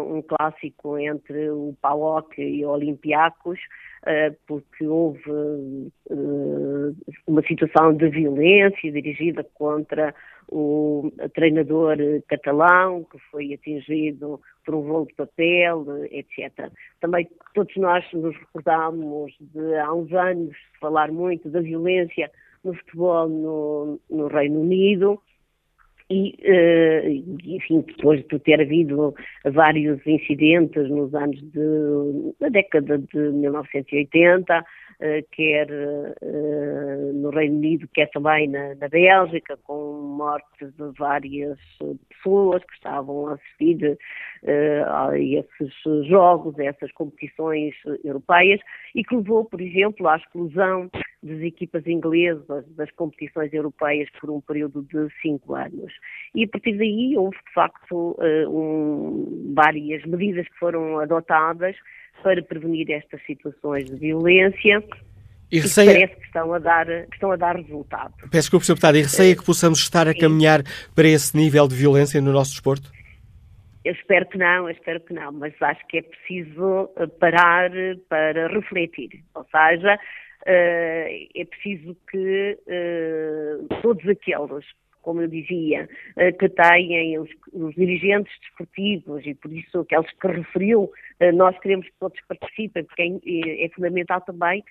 [0.07, 3.59] um clássico entre o PAOK e o Olympiacos,
[4.03, 6.95] uh, porque houve uh,
[7.27, 10.13] uma situação de violência dirigida contra
[10.49, 16.69] o treinador catalão, que foi atingido por um voo de papel, etc.
[16.99, 22.29] Também todos nós nos recordamos de há uns anos falar muito da violência
[22.63, 25.19] no futebol no, no Reino Unido,
[26.13, 27.09] e, uh,
[27.43, 29.15] enfim, depois de ter havido
[29.45, 34.63] vários incidentes nos anos de, na década de 1980, uh, eh,
[35.31, 41.57] quer uh, no Reino Unido, quer também na, na, Bélgica, com mortes de várias
[42.09, 43.97] pessoas que estavam a assistir
[44.87, 47.73] a esses jogos, a essas competições
[48.03, 48.59] europeias,
[48.93, 50.89] e que levou, por exemplo, à explosão
[51.23, 55.93] das equipas inglesas das competições europeias por um período de cinco anos.
[56.35, 61.75] E a partir daí houve, de facto, eh, um, várias medidas que foram adotadas
[62.23, 64.83] para prevenir estas situações de violência.
[65.51, 65.91] E, receia...
[65.91, 68.13] e parece que estão, a dar, estão a dar resultado.
[68.31, 68.73] Peço desculpa, Sr.
[68.73, 70.63] Deputado, e receia que possamos estar a caminhar
[70.95, 72.91] para esse nível de violência no nosso desporto?
[73.85, 77.69] Eu espero que não, eu espero que não, mas acho que é preciso eh, parar
[78.07, 79.21] para refletir.
[79.35, 82.57] Ou seja, uh, é preciso que
[83.81, 84.65] todos aqueles,
[85.03, 90.27] como eu dizia, uh, que têm os, os, dirigentes desportivos e por isso aqueles que
[90.27, 90.91] referiu,
[91.35, 94.63] nós queremos que todos participem, porque é, é fundamental também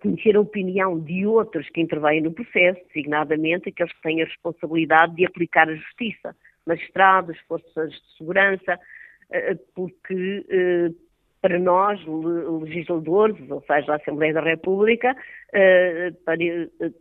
[0.00, 5.16] conhecer a opinião de outros que intervêm no processo, designadamente aqueles que têm a responsabilidade
[5.16, 6.36] de aplicar a justiça.
[6.66, 8.78] magistrados, forças de segurança,
[9.74, 10.44] porque
[11.40, 12.00] para nós,
[12.62, 15.14] legisladores, ou seja, a Assembleia da República,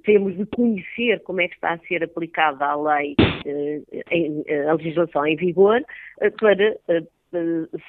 [0.04, 3.16] temos de conhecer como é que está a ser aplicada a lei,
[4.68, 5.82] a legislação em vigor,
[6.40, 6.78] para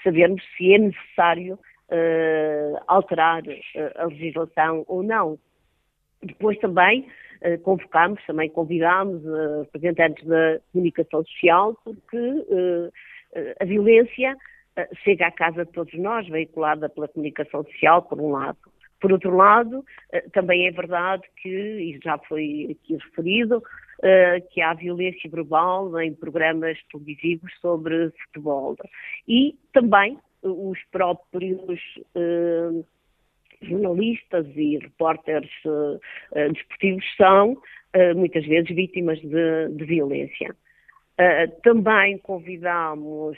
[0.02, 1.58] sabermos se é necessário
[2.86, 3.42] alterar
[3.96, 5.38] a legislação ou não.
[6.22, 7.06] Depois também
[7.62, 9.22] convocámos, também convidámos
[9.64, 12.90] representantes da comunicação social, porque
[13.60, 14.34] a violência
[15.04, 18.58] chega à casa de todos nós, veiculada pela comunicação social, por um lado.
[19.00, 19.84] Por outro lado,
[20.32, 23.62] também é verdade que, e já foi aqui referido,
[24.50, 28.76] que há violência verbal em programas televisivos sobre futebol.
[29.28, 31.80] E também os próprios
[33.62, 35.50] jornalistas e repórteres
[36.52, 37.56] desportivos são
[38.16, 40.56] muitas vezes vítimas de, de violência.
[41.62, 43.36] Também convidamos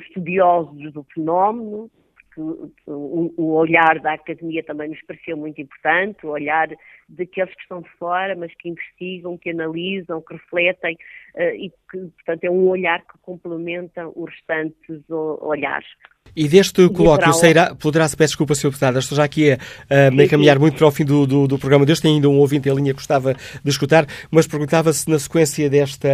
[0.00, 1.90] estudiosos do fenómeno,
[2.34, 6.68] porque o, o, olhar da academia também nos pareceu muito importante, o olhar
[7.08, 10.96] daqueles que estão de fora, mas que investigam, que analisam, que refletem,
[11.36, 15.88] e que, portanto, é um olhar que complementa os restantes olhares.
[16.36, 18.68] E deste colóquio sairá, poderá-se, peço desculpa, Sr.
[18.68, 19.58] Deputado, estou já aqui a,
[20.06, 22.28] a me caminhar muito para o fim do, do, do programa de hoje, tem ainda
[22.28, 26.08] um ouvinte em linha que gostava de escutar, mas perguntava-se, na sequência desta,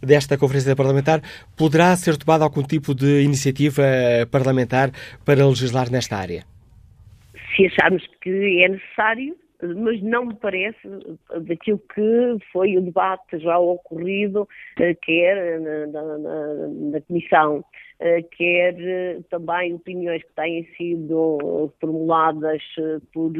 [0.00, 1.22] desta conferência parlamentar,
[1.56, 3.82] poderá ser tomada algum tipo de iniciativa
[4.30, 4.90] parlamentar
[5.24, 6.44] para legislar nesta área?
[7.56, 10.78] Se acharmos que é necessário, mas não me parece
[11.46, 14.48] daquilo que foi o debate já ocorrido,
[14.78, 16.18] eh, quer na, na,
[16.92, 17.64] na Comissão
[18.00, 23.32] eh, quer eh, também opiniões que têm sido formuladas eh, por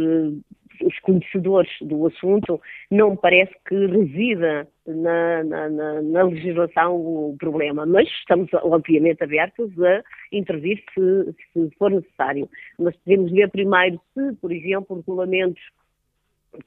[0.81, 7.37] os conhecedores do assunto, não me parece que resida na, na, na, na, legislação o
[7.39, 12.49] problema, mas estamos obviamente abertos a intervir se, se for necessário.
[12.79, 15.63] Mas devemos ver primeiro se, por exemplo, regulamentos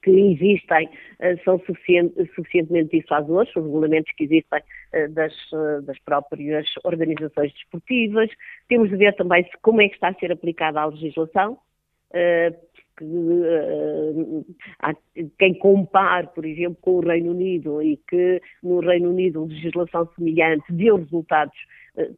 [0.02, 0.90] que existem
[1.20, 8.30] eh, são suficientemente dissuasores, os regulamentos que existem eh, das, eh, das próprias organizações desportivas.
[8.68, 11.58] Temos de ver também como é que está a ser aplicada a legislação,
[13.06, 14.46] que,
[14.80, 14.94] há
[15.38, 20.72] quem compare, por exemplo, com o Reino Unido e que no Reino Unido legislação semelhante
[20.72, 21.58] deu resultados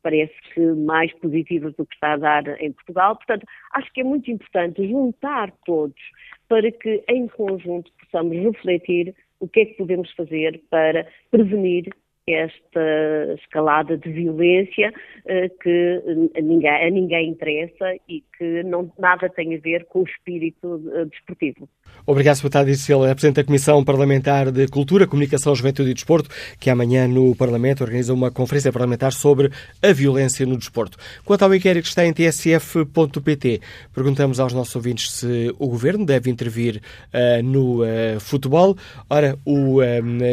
[0.01, 3.15] parece que mais positivos do que está a dar em Portugal.
[3.15, 5.99] Portanto, acho que é muito importante juntar todos
[6.47, 11.89] para que, em conjunto, possamos refletir o que é que podemos fazer para prevenir
[12.27, 14.93] esta escalada de violência
[15.25, 19.99] uh, que a ninguém, a ninguém, interessa e que não, nada tem a ver com
[19.99, 21.67] o espírito uh, desportivo.
[22.05, 22.37] Obrigado.
[22.37, 26.29] Deputado Isel, Presidente da Comissão Parlamentar de Cultura, Comunicação, Juventude e Desporto,
[26.59, 29.51] que amanhã no Parlamento organiza uma conferência parlamentar sobre
[29.81, 30.97] a violência no desporto.
[31.23, 33.61] Quanto ao inquérito que está em tsf.pt,
[33.93, 36.81] perguntamos aos nossos ouvintes se o Governo deve intervir
[37.13, 37.81] uh, no
[38.19, 38.75] futebol.
[39.09, 39.79] Ora, o,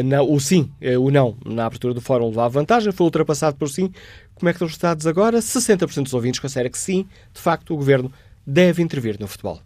[0.03, 0.69] não, o sim,
[0.99, 3.91] o não, na abertura abertura do fórum levava vantagem, foi ultrapassado por sim.
[4.35, 5.39] Como é que estão os resultados agora?
[5.39, 8.11] 60% dos ouvintes consideram que sim, de facto, o governo
[8.45, 9.59] deve intervir no futebol.